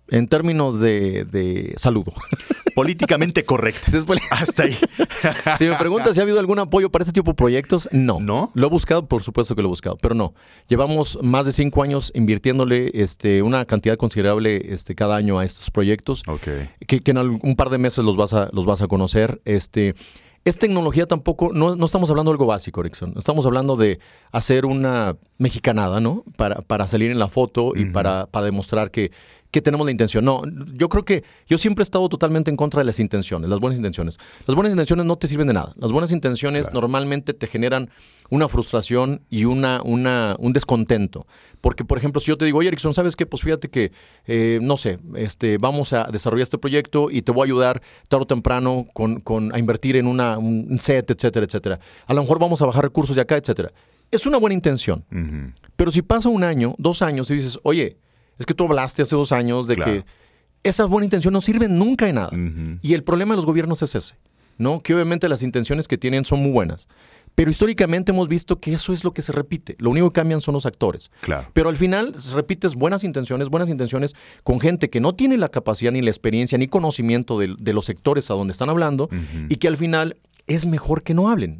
[0.07, 2.11] en términos de, de saludo.
[2.75, 3.91] Políticamente correcta.
[4.31, 4.77] Hasta ahí.
[5.57, 8.19] Si me preguntas si ha habido algún apoyo para este tipo de proyectos, no.
[8.19, 8.51] ¿No?
[8.53, 10.33] Lo he buscado, por supuesto que lo he buscado, pero no.
[10.67, 15.71] Llevamos más de cinco años invirtiéndole este, una cantidad considerable este, cada año a estos
[15.71, 16.47] proyectos, Ok.
[16.87, 19.41] que, que en algún- un par de meses los vas a, los vas a conocer.
[19.45, 19.95] Este,
[20.43, 23.13] es tecnología tampoco, no, no estamos hablando de algo básico, Erickson.
[23.17, 23.99] Estamos hablando de
[24.31, 26.23] hacer una mexicanada, ¿no?
[26.37, 29.11] Para, para salir en la foto y para, para demostrar que,
[29.51, 30.25] que tenemos la intención.
[30.25, 30.41] No,
[30.73, 33.77] yo creo que yo siempre he estado totalmente en contra de las intenciones, las buenas
[33.77, 34.17] intenciones.
[34.45, 35.73] Las buenas intenciones no te sirven de nada.
[35.77, 36.81] Las buenas intenciones Claro.
[36.81, 37.89] normalmente te generan
[38.29, 41.25] una frustración y una, una, un descontento.
[41.61, 43.25] Porque, por ejemplo, si yo te digo, oye, Erickson, ¿sabes qué?
[43.25, 43.91] Pues fíjate que,
[44.25, 48.23] eh, no sé, este, vamos a desarrollar este proyecto y te voy a ayudar tarde
[48.23, 51.79] o temprano con, con- a invertir en una, un set, etcétera, etcétera.
[52.07, 53.71] A lo mejor vamos a bajar recursos de acá, etcétera.
[54.11, 55.05] es una buena intención.
[55.75, 57.97] Pero si pasa un año, dos años y dices, oye,
[58.39, 59.91] es que tú hablaste hace dos años de Claro.
[59.91, 60.05] que
[60.63, 62.31] esa buena intención no sirve nunca de nada.
[62.81, 64.15] Y el problema de los gobiernos es ese,
[64.57, 64.81] ¿no?
[64.81, 66.87] Que obviamente las intenciones que tienen son muy buenas.
[67.35, 69.75] Pero históricamente hemos visto que eso es lo que se repite.
[69.77, 71.11] Lo único que cambian son los actores.
[71.19, 71.49] Claro.
[71.51, 75.91] Pero al final repites buenas intenciones, buenas intenciones con gente que no tiene la capacidad
[75.91, 79.09] ni la experiencia ni conocimiento de, de los sectores a donde están hablando
[79.49, 80.15] y que al final
[80.47, 81.59] es mejor que no hablen.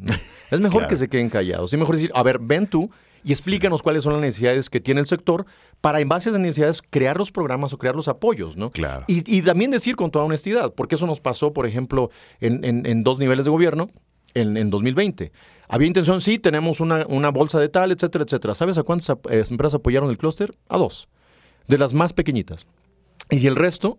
[0.50, 0.88] Es mejor Claro.
[0.88, 1.72] que se queden callados.
[1.74, 2.90] Es mejor decir, a ver, ven tú
[3.26, 5.46] y explícanos cuáles son las necesidades que tiene el sector
[5.80, 8.70] para en base a esas necesidades crear los programas o crear los apoyos, ¿no?
[8.70, 9.04] Claro.
[9.08, 12.10] Y, y también decir con toda honestidad, porque eso nos pasó, por ejemplo,
[12.40, 13.90] en, en- en dos niveles de gobierno
[14.34, 15.32] en, en 2020.
[15.68, 18.54] Había intención, sí, tenemos una, una bolsa de tal, etcétera, etcétera.
[18.54, 20.54] ¿Sabes a cuántas ap- eh, empresas apoyaron el clúster?
[20.68, 21.08] A dos,
[21.66, 22.64] de las más pequeñitas.
[23.28, 23.98] Y el resto,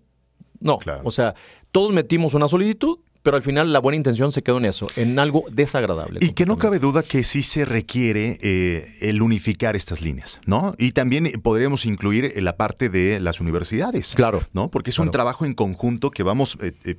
[0.62, 0.80] no.
[1.04, 1.36] O sea,
[1.74, 5.20] todos metimos una solicitud, pero al final la buena intención se quedó en eso, en
[5.20, 6.20] algo desagradable.
[6.22, 10.74] Y que no cabe duda que sí se requiere eh, el unificar estas líneas, ¿no?
[10.78, 14.14] Y también eh, podríamos incluir eh, la parte de las universidades.
[14.16, 14.44] Claro.
[14.54, 14.72] ¿No?
[14.72, 16.96] Porque es un trabajo en conjunto que vamos eh, eh,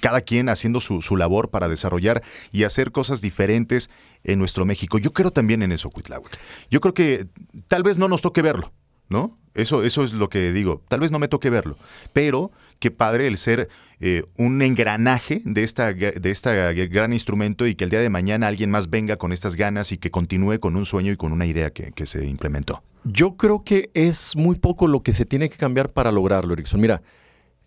[0.00, 3.90] cada quien haciendo su, su labor para desarrollar y hacer cosas diferentes
[4.24, 4.98] en nuestro México.
[4.98, 6.36] Yo creo también en eso, Cuitláhuac.
[6.68, 7.28] Yo creo que
[7.68, 8.72] tal vez no nos toque verlo,
[9.10, 9.36] ¿no?
[9.54, 10.82] Eso, eso es lo que digo.
[10.88, 11.76] Tal vez no me toque verlo,
[12.12, 13.68] pero qué padre el ser
[14.00, 18.48] eh, un engranaje de esta, de esta gran instrumento y que el día de mañana
[18.48, 21.44] alguien más venga con estas ganas y que continúe con un sueño y con una
[21.44, 22.82] idea que, que se implementó.
[23.04, 26.80] Yo creo que es muy poco lo que se tiene que cambiar para lograrlo, Erickson.
[26.80, 27.02] Mira,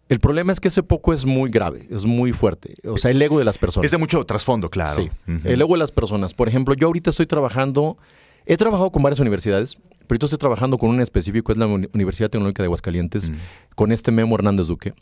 [0.09, 2.75] el problema es que ese poco es muy grave, es muy fuerte.
[2.83, 3.85] O sea, el ego de las personas.
[3.85, 4.93] Es de mucho trasfondo, claro.
[4.93, 5.09] Sí,
[5.43, 6.33] el ego de las personas.
[6.33, 7.97] Por ejemplo, yo ahorita estoy trabajando,
[8.45, 9.77] he trabajado con varias universidades,
[10.07, 13.31] pero ahorita estoy trabajando con una específico, es la Uni- Universidad Tecnológica de Aguascalientes,
[13.75, 14.93] con este Memo Hernández Duque.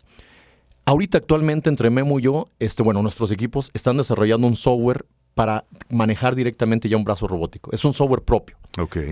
[0.85, 5.63] Ahorita actualmente entre Memo y yo, este, bueno, nuestros equipos están desarrollando un software para
[5.89, 7.71] manejar directamente ya un brazo robótico.
[7.71, 8.57] Es un software propio.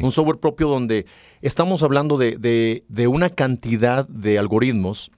[0.01, 1.05] Un software propio donde
[1.41, 5.11] estamos hablando de, de- de una cantidad de algoritmos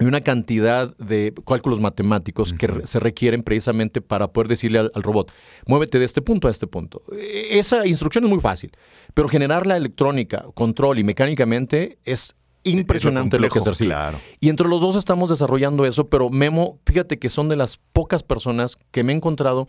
[0.00, 4.90] y una cantidad de cálculos matemáticos que re- se requieren precisamente para poder decirle al,
[4.94, 5.30] al robot,
[5.66, 7.02] muévete de este punto a este punto.
[7.12, 8.72] E- Esa instrucción es muy fácil,
[9.14, 12.34] pero generar la electrónica, control y mecánicamente es
[12.64, 13.86] impresionante lo que sí.
[13.86, 14.18] claro.
[14.40, 18.22] Y entre los dos estamos desarrollando eso, pero Memo, fíjate que son de las pocas
[18.22, 19.66] personas que me he encontrado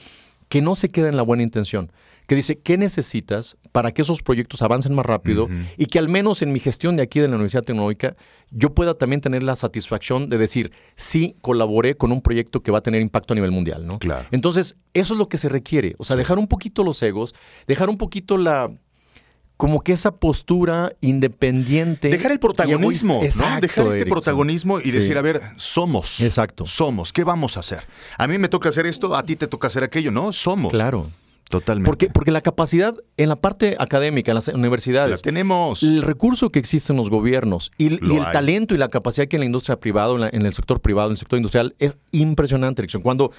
[0.49, 1.91] que no se queda en la buena intención,
[2.27, 6.41] que dice, ¿qué necesitas para que esos proyectos avancen más rápido y que al menos
[6.41, 8.15] en mi gestión de aquí de la Universidad Tecnológica
[8.49, 12.77] yo pueda también tener la satisfacción de decir, sí, colaboré con un proyecto que va
[12.77, 13.99] a tener impacto a nivel mundial, ¿no?
[13.99, 14.27] Claro.
[14.31, 17.33] Entonces, eso es lo que se requiere, o sea, dejar un poquito los egos,
[17.67, 18.71] dejar un poquito la
[19.57, 22.09] como que esa postura independiente.
[22.09, 23.19] Dejar el protagonismo.
[23.19, 23.23] ¿no?
[23.23, 24.09] Exacto, Dejar este Erickson.
[24.09, 24.91] protagonismo y Sí.
[24.91, 26.19] decir, a ver, somos.
[26.21, 26.65] Exacto.
[26.65, 27.13] Somos.
[27.13, 27.85] ¿Qué vamos a hacer?
[28.17, 30.31] A mí me toca hacer esto, a ti te toca hacer aquello, ¿no?
[30.33, 30.71] Somos.
[30.71, 31.09] Claro.
[31.49, 31.87] Totalmente.
[31.87, 35.83] Porque, porque la capacidad en la parte académica, en las universidades, La tenemos.
[35.83, 38.31] el recurso que existe en los gobiernos y, el hay.
[38.31, 40.79] talento y la capacidad que hay en la industria privada, en, la- en el sector
[40.81, 43.01] privado, en el sector industrial, es impresionante, Erickson.
[43.03, 43.31] Cuando,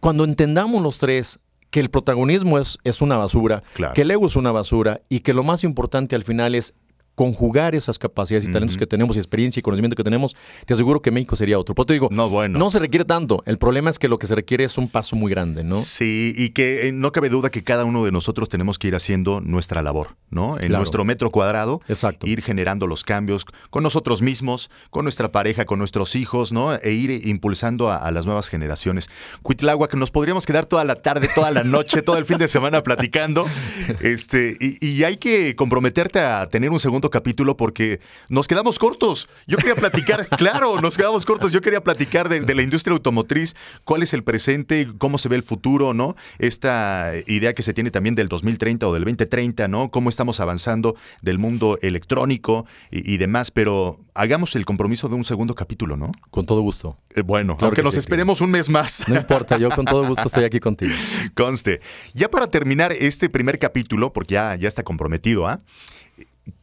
[0.00, 1.38] cuando entendamos los tres
[1.70, 3.94] que el protagonismo es, es una basura, Claro.
[3.94, 6.74] que el ego es una basura y que lo más importante al final es
[7.18, 11.02] conjugar esas capacidades y talentos que tenemos y experiencia y conocimiento que tenemos, te aseguro
[11.02, 11.74] que México sería otro.
[11.74, 12.60] Por eso te digo, No, bueno.
[12.60, 13.42] no se requiere tanto.
[13.44, 15.74] El problema es que lo que se requiere es un paso muy grande, ¿no?
[15.74, 18.94] Sí, y que eh, no cabe duda que cada uno de nosotros tenemos que ir
[18.94, 20.54] haciendo nuestra labor, ¿no?
[20.54, 20.76] En Claro.
[20.78, 22.26] nuestro metro cuadrado, Exacto.
[22.28, 26.72] ir generando los cambios con nosotros mismos, con nuestra pareja, con nuestros hijos, ¿no?
[26.76, 29.10] E ir impulsando a, a las nuevas generaciones.
[29.42, 32.82] Cuitláhuac, nos podríamos quedar toda la tarde, toda la noche, todo el fin de semana
[32.84, 33.44] platicando.
[34.00, 39.28] Este, y, y hay que comprometerte a tener un segundo capítulo porque nos quedamos cortos.
[39.46, 41.52] Yo quería platicar, claro, nos quedamos cortos.
[41.52, 45.36] Yo quería platicar de, de la industria automotriz, cuál es el presente, cómo se ve
[45.36, 46.16] el futuro, ¿no?
[46.38, 49.90] Esta idea que se tiene también del 2030 o del 2030, ¿no?
[49.90, 53.50] Cómo estamos avanzando del mundo electrónico y, y demás.
[53.50, 56.12] Pero hagamos el compromiso de un segundo capítulo, ¿no?
[56.30, 56.98] Con todo gusto.
[57.14, 59.06] Eh, bueno, Claro aunque que nos sí, esperemos un mes más.
[59.08, 60.94] No importa, yo con todo gusto estoy aquí contigo.
[61.34, 61.80] Conste.
[62.14, 65.60] Ya para terminar este primer capítulo, porque ya, ya está comprometido, ¿ah?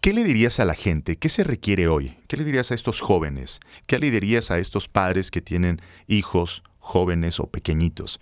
[0.02, 1.18] ¿Qué le dirías a la gente?
[1.18, 2.18] ¿Qué se requiere hoy?
[2.28, 3.60] ¿Qué le dirías a estos jóvenes?
[3.88, 8.20] ¿Qué le dirías a estos padres que tienen hijos jóvenes o pequeñitos?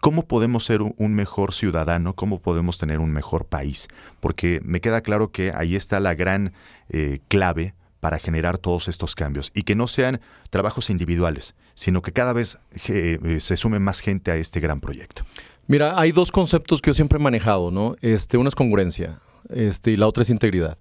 [0.00, 2.14] ¿Cómo podemos ser un- mejor ciudadano?
[2.14, 3.86] ¿Cómo podemos tener un mejor país?
[4.20, 6.52] Porque me queda claro que ahí está la gran
[6.88, 10.20] eh, clave para generar todos estos cambios y que no sean
[10.50, 12.58] trabajos individuales, sino que cada vez
[12.88, 15.24] eh, se sume más gente a este gran proyecto.
[15.68, 17.94] Mira, hay dos conceptos que yo siempre he manejado, ¿no?
[18.00, 19.20] Este, uno es congruencia,
[19.50, 20.78] este, y la otra es integridad.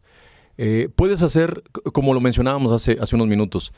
[0.57, 3.73] Eh, puedes hacer, como lo mencionábamos hace, hace unos minutos,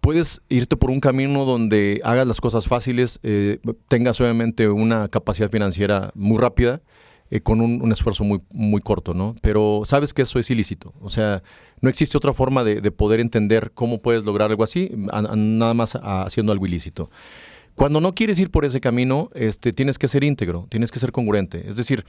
[0.00, 3.58] puedes irte por un camino donde hagas las cosas fáciles, eh,
[3.88, 6.82] tengas obviamente una capacidad financiera muy rápida,
[7.30, 9.34] eh, con un, esfuerzo muy, muy corto, ¿no?
[9.40, 10.92] Pero sabes que eso es ilícito.
[11.00, 11.42] O sea,
[11.80, 15.98] no existe otra forma de, de poder entender cómo puedes lograr algo así, nada más
[16.02, 17.10] haciendo algo ilícito.
[17.74, 21.10] Cuando no quieres ir por ese camino, este, tienes que ser íntegro, tienes que ser
[21.10, 21.68] congruente.
[21.68, 22.04] Es decir,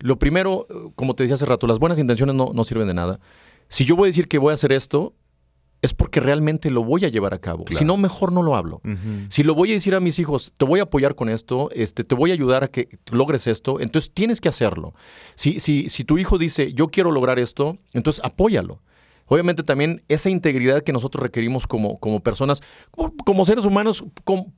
[0.00, 2.94] lo primero, eh, como te decía hace rato, las buenas intenciones no, no sirven de
[2.94, 3.20] nada.
[3.68, 5.14] Si yo voy a decir que voy a hacer esto,
[5.80, 7.64] es porque realmente lo voy a llevar a cabo.
[7.70, 8.80] Si no, mejor no lo hablo.
[9.28, 12.02] Si lo voy a decir a mis hijos, te voy a apoyar con esto, este,
[12.02, 14.94] te voy a ayudar a que logres esto, entonces tienes que hacerlo.
[15.36, 18.82] Si, si, si tu hijo dice, yo quiero lograr esto, entonces apóyalo.
[19.28, 24.04] Obviamente también esa integridad que nosotros requerimos como, como personas, como, como seres humanos,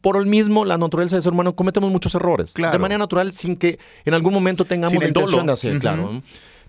[0.00, 2.52] por el mismo, la naturaleza de ser humano, cometemos muchos errores.
[2.54, 2.72] Claro.
[2.72, 6.22] De manera natural, sin que en algún momento tengamos Sin la intención de hacer, claro.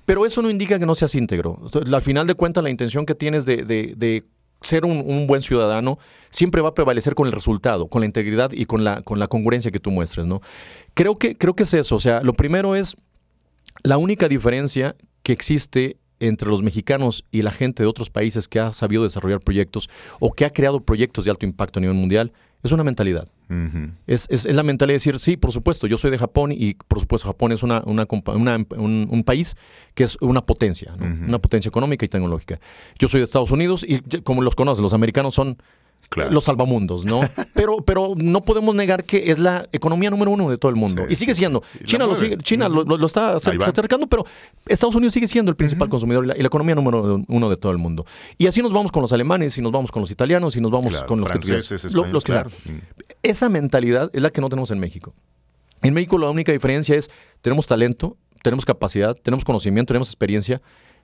[0.05, 1.59] Pero eso no indica que no seas íntegro.
[1.93, 4.23] Al final de cuentas, la intención que tienes de, de- de
[4.61, 5.97] ser un, un buen ciudadano
[6.29, 9.27] siempre va a prevalecer con el resultado, con la integridad y con la, con la
[9.27, 10.41] congruencia que tú muestres, ¿no?
[10.95, 11.95] Creo que, creo que es eso.
[11.95, 12.95] O sea, lo primero es
[13.83, 18.59] la única diferencia que existe entre los mexicanos y la gente de otros países que
[18.59, 22.31] ha sabido desarrollar proyectos o que ha creado proyectos de alto impacto a nivel mundial
[22.63, 23.27] es una mentalidad.
[24.07, 26.75] Es, es- es la mentalidad de decir, sí, por supuesto, yo soy de Japón y
[26.75, 29.57] por supuesto Japón es una, una un, un país
[29.95, 31.05] que es una potencia, ¿no?
[31.27, 32.59] una potencia económica y tecnológica.
[32.99, 35.57] Yo soy de Estados Unidos y como los conoces, los americanos son
[36.29, 37.21] los salvamundos, ¿no?
[37.53, 41.03] pero, pero no podemos negar que es la economía número uno de todo el mundo.
[41.09, 41.63] y sigue siendo.
[41.85, 44.25] China, lo, sigue- China lo, está acercando, pero
[44.67, 47.57] Estados Unidos sigue siendo el principal consumidor y la, y la economía número uno de
[47.57, 48.05] todo el mundo.
[48.37, 50.71] Y así nos vamos con los alemanes, y nos vamos con los italianos, y nos
[50.71, 52.49] vamos Claro, con los franceses, españoles, los claro.
[53.23, 55.13] Esa mentalidad es la que no tenemos en México.
[55.81, 57.09] En México la única diferencia es
[57.41, 60.61] tenemos talento, tenemos capacidad, tenemos conocimiento, tenemos experiencia,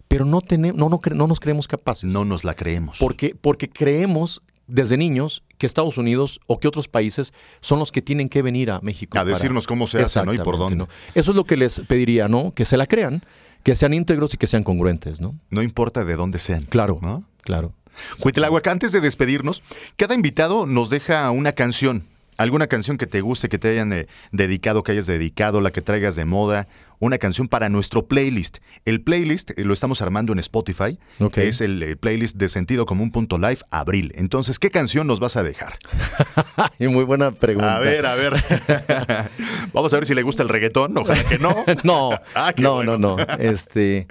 [0.08, 2.12] pero no, tenemos, no, no, no nos creemos capaces.
[2.12, 2.98] No nos la creemos.
[3.00, 8.02] Porque, porque creemos desde niños que Estados Unidos o que otros países son los que
[8.02, 9.18] tienen que venir a México.
[9.18, 10.34] A decirnos cómo se hace, ¿no?
[10.34, 10.76] Y por dónde.
[10.76, 10.90] ¿no?
[11.16, 12.54] Eso es lo que les pediría, ¿no?
[12.54, 13.24] Que se la crean,
[13.64, 15.36] que sean íntegros y que sean congruentes, ¿no?
[15.50, 16.64] No importa de dónde sean.
[16.64, 17.24] Claro, ¿no?
[17.42, 17.74] claro.
[18.22, 19.64] Cuitláhuac, antes de despedirnos,
[19.96, 22.06] cada invitado nos deja una canción.
[22.38, 25.82] Alguna canción que te guste, que te hayan eh, dedicado, que hayas dedicado, la que
[25.82, 26.68] traigas de moda.
[27.00, 28.58] Una canción para nuestro playlist.
[28.86, 30.98] El playlist eh, lo estamos armando en Spotify.
[31.20, 31.38] Ok.
[31.38, 34.12] Es el playlist de sentido común.live abril.
[34.16, 35.78] Entonces, ¿qué canción nos vas a dejar?
[36.80, 37.76] Y muy buena pregunta.
[37.76, 38.34] A ver, a ver.
[39.74, 40.98] Vamos a ver si le gusta el reggaetón.
[40.98, 41.56] Ojalá que no.
[41.84, 42.98] no, Ah, no, bueno.
[42.98, 43.24] no, no.
[43.40, 44.08] Este,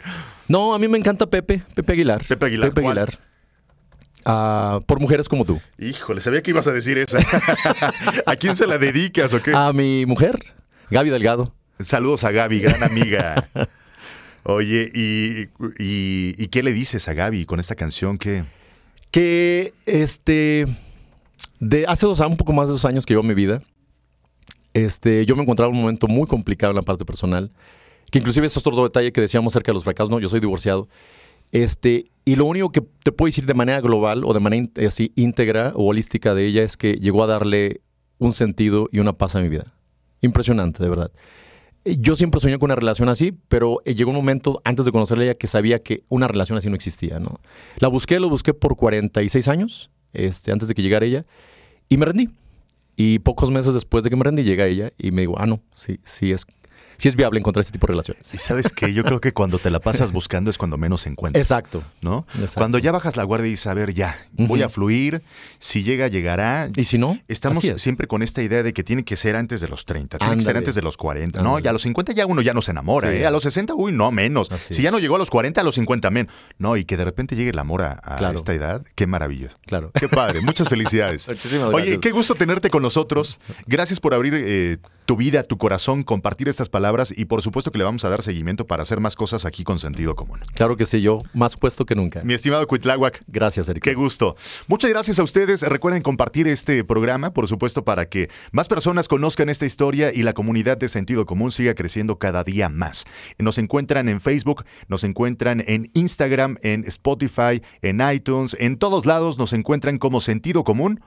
[0.48, 2.24] no, a mí me encanta Pepe, Pepe Aguilar.
[2.26, 2.98] Pepe Aguilar, Pepe ¿cuál?
[2.98, 3.18] Aguilar.
[4.24, 5.60] Ah, por mujeres como tú.
[5.78, 7.18] Híjole, sabía que ibas a decir esa.
[8.26, 9.52] ¿A quién se la dedicas o qué?
[9.54, 10.38] A mi mujer,
[10.90, 11.54] Gaby Delgado.
[11.80, 13.48] Saludos a Gaby, gran amiga.
[14.44, 15.48] Oye, ¿y,
[15.78, 18.44] y, y qué le dices a Gaby con esta canción que...
[19.10, 20.66] Que este
[21.60, 23.60] de hace dos años, un poco más de dos años que llevo mi vida,
[24.74, 27.50] este, yo me encontraba en un momento muy complicado en la parte personal,
[28.10, 30.88] que inclusive es otro detalle que decíamos acerca de los fracasos, no, yo soy divorciado.
[31.52, 35.12] Este, y lo único que te puedo decir de manera global o de manera así
[35.14, 37.80] íntegra o holística de ella es que llegó a darle
[38.18, 39.72] un sentido y una paz a mi vida.
[40.20, 41.10] Impresionante, de verdad.
[41.86, 45.24] Yo siempre soñé con una relación así, pero eh, llegó un momento antes de conocerla
[45.24, 47.40] ella que sabía que una relación así no existía, ¿no?
[47.78, 51.26] La busqué, lo busqué por 46 años, este, antes de que llegara ella,
[51.88, 52.30] y me rendí.
[52.96, 55.60] Y pocos meses después de que me rendí, llega ella y me digo, ah, no,
[55.74, 56.44] sí, sí es,
[56.98, 58.32] sí es viable encontrar este tipo de relaciones.
[58.34, 61.42] Y sabes que yo creo que cuando te la pasas buscando es cuando menos encuentras.
[61.42, 61.82] Exacto.
[62.00, 62.26] ¿No?
[62.34, 62.54] Exacto.
[62.56, 65.22] Cuando ya bajas la guardia y dices, a ver, ya, voy a fluir,
[65.58, 66.68] si llega, llegará.
[66.76, 67.80] Y si no, Estamos es.
[67.80, 70.42] siempre con esta idea de que tiene que ser antes de los 30, tiene que
[70.42, 71.42] ser antes de los 40.
[71.42, 73.16] No, ya a los 50 ya uno ya no se enamora, Sí.
[73.18, 73.26] ¿eh?
[73.26, 74.50] A los 60, uy, no, menos.
[74.52, 76.28] Así si ya no llegó a los 40, a los 50, men.
[76.58, 78.36] No, y que de repente llegue el amor a, a Claro.
[78.36, 79.48] esta edad, qué maravilla.
[79.66, 79.90] Claro.
[79.94, 81.28] Qué padre, muchas felicidades.
[81.36, 81.98] Muchísimas Oye, gracias.
[82.00, 83.38] qué gusto tenerte con nosotros.
[83.66, 87.78] Gracias por abrir eh, tu vida, tu corazón, compartir estas palabras y por supuesto que
[87.78, 90.40] le vamos a dar seguimiento para hacer más cosas aquí con sentido común.
[90.54, 92.22] Claro que sí, yo más puesto que nunca.
[92.22, 93.82] Mi estimado Cuitláhuac, Gracias, Eric.
[93.82, 94.36] Qué gusto.
[94.66, 95.62] Muchas gracias a ustedes.
[95.62, 100.32] Recuerden compartir este programa, por supuesto, para que más personas conozcan esta historia y la
[100.32, 103.04] comunidad de sentido común siga creciendo cada día más.
[103.38, 109.38] Nos encuentran en Facebook, nos encuentran en Instagram, en Spotify, en iTunes, en todos lados
[109.38, 111.00] nos encuentran como sentido común.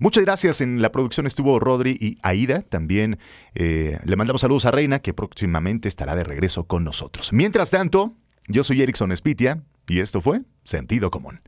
[0.00, 0.60] Muchas gracias.
[0.60, 2.62] En la producción estuvo Rodri y Aida.
[2.62, 3.18] También
[3.54, 7.32] eh, le mandamos saludos a Reina, que próximamente estará de regreso con nosotros.
[7.32, 8.16] Mientras tanto,
[8.48, 11.40] yo soy Erickson Spitia y esto fue Sentido Común.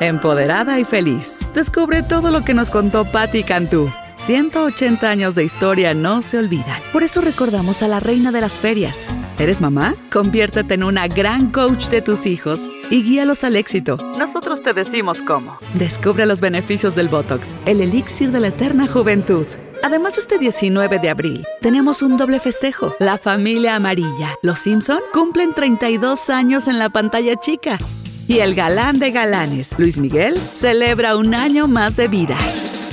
[0.00, 1.40] Empoderada y feliz.
[1.54, 3.90] Descubre todo lo que nos contó Patti Cantú.
[4.16, 6.80] 180 años de historia no se olvidan.
[6.92, 9.08] Por eso recordamos a la reina de las ferias.
[9.38, 9.94] ¿Eres mamá?
[10.10, 13.96] Conviértete en una gran coach de tus hijos y guíalos al éxito.
[14.18, 15.58] Nosotros te decimos cómo.
[15.74, 19.46] Descubre los beneficios del Botox, el elixir de la eterna juventud.
[19.82, 22.94] Además, este 19 de abril tenemos un doble festejo.
[22.98, 24.34] La familia amarilla.
[24.42, 27.78] Los Simpson cumplen 32 años en la pantalla chica.
[28.26, 32.36] Y el galán de galanes, Luis Miguel, celebra un año más de vida.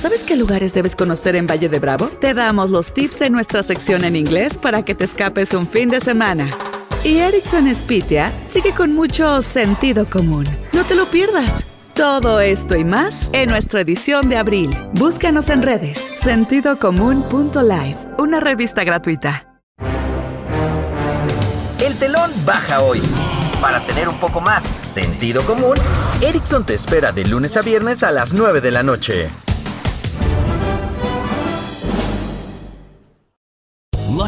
[0.03, 2.07] ¿Sabes qué lugares debes conocer en Valle de Bravo?
[2.07, 5.87] Te damos los tips en nuestra sección en inglés para que te escapes un fin
[5.87, 6.49] de semana.
[7.05, 10.45] Y Erickson Spitia sigue con mucho sentido común.
[10.73, 11.63] No te lo pierdas.
[11.93, 14.77] Todo esto y más en nuestra edición de abril.
[14.91, 19.61] Búscanos en redes sentidocomún.live, una revista gratuita.
[21.79, 23.01] El telón baja hoy.
[23.61, 25.77] Para tener un poco más sentido común,
[26.19, 29.29] Erickson te espera de lunes a viernes a las 9 de la noche.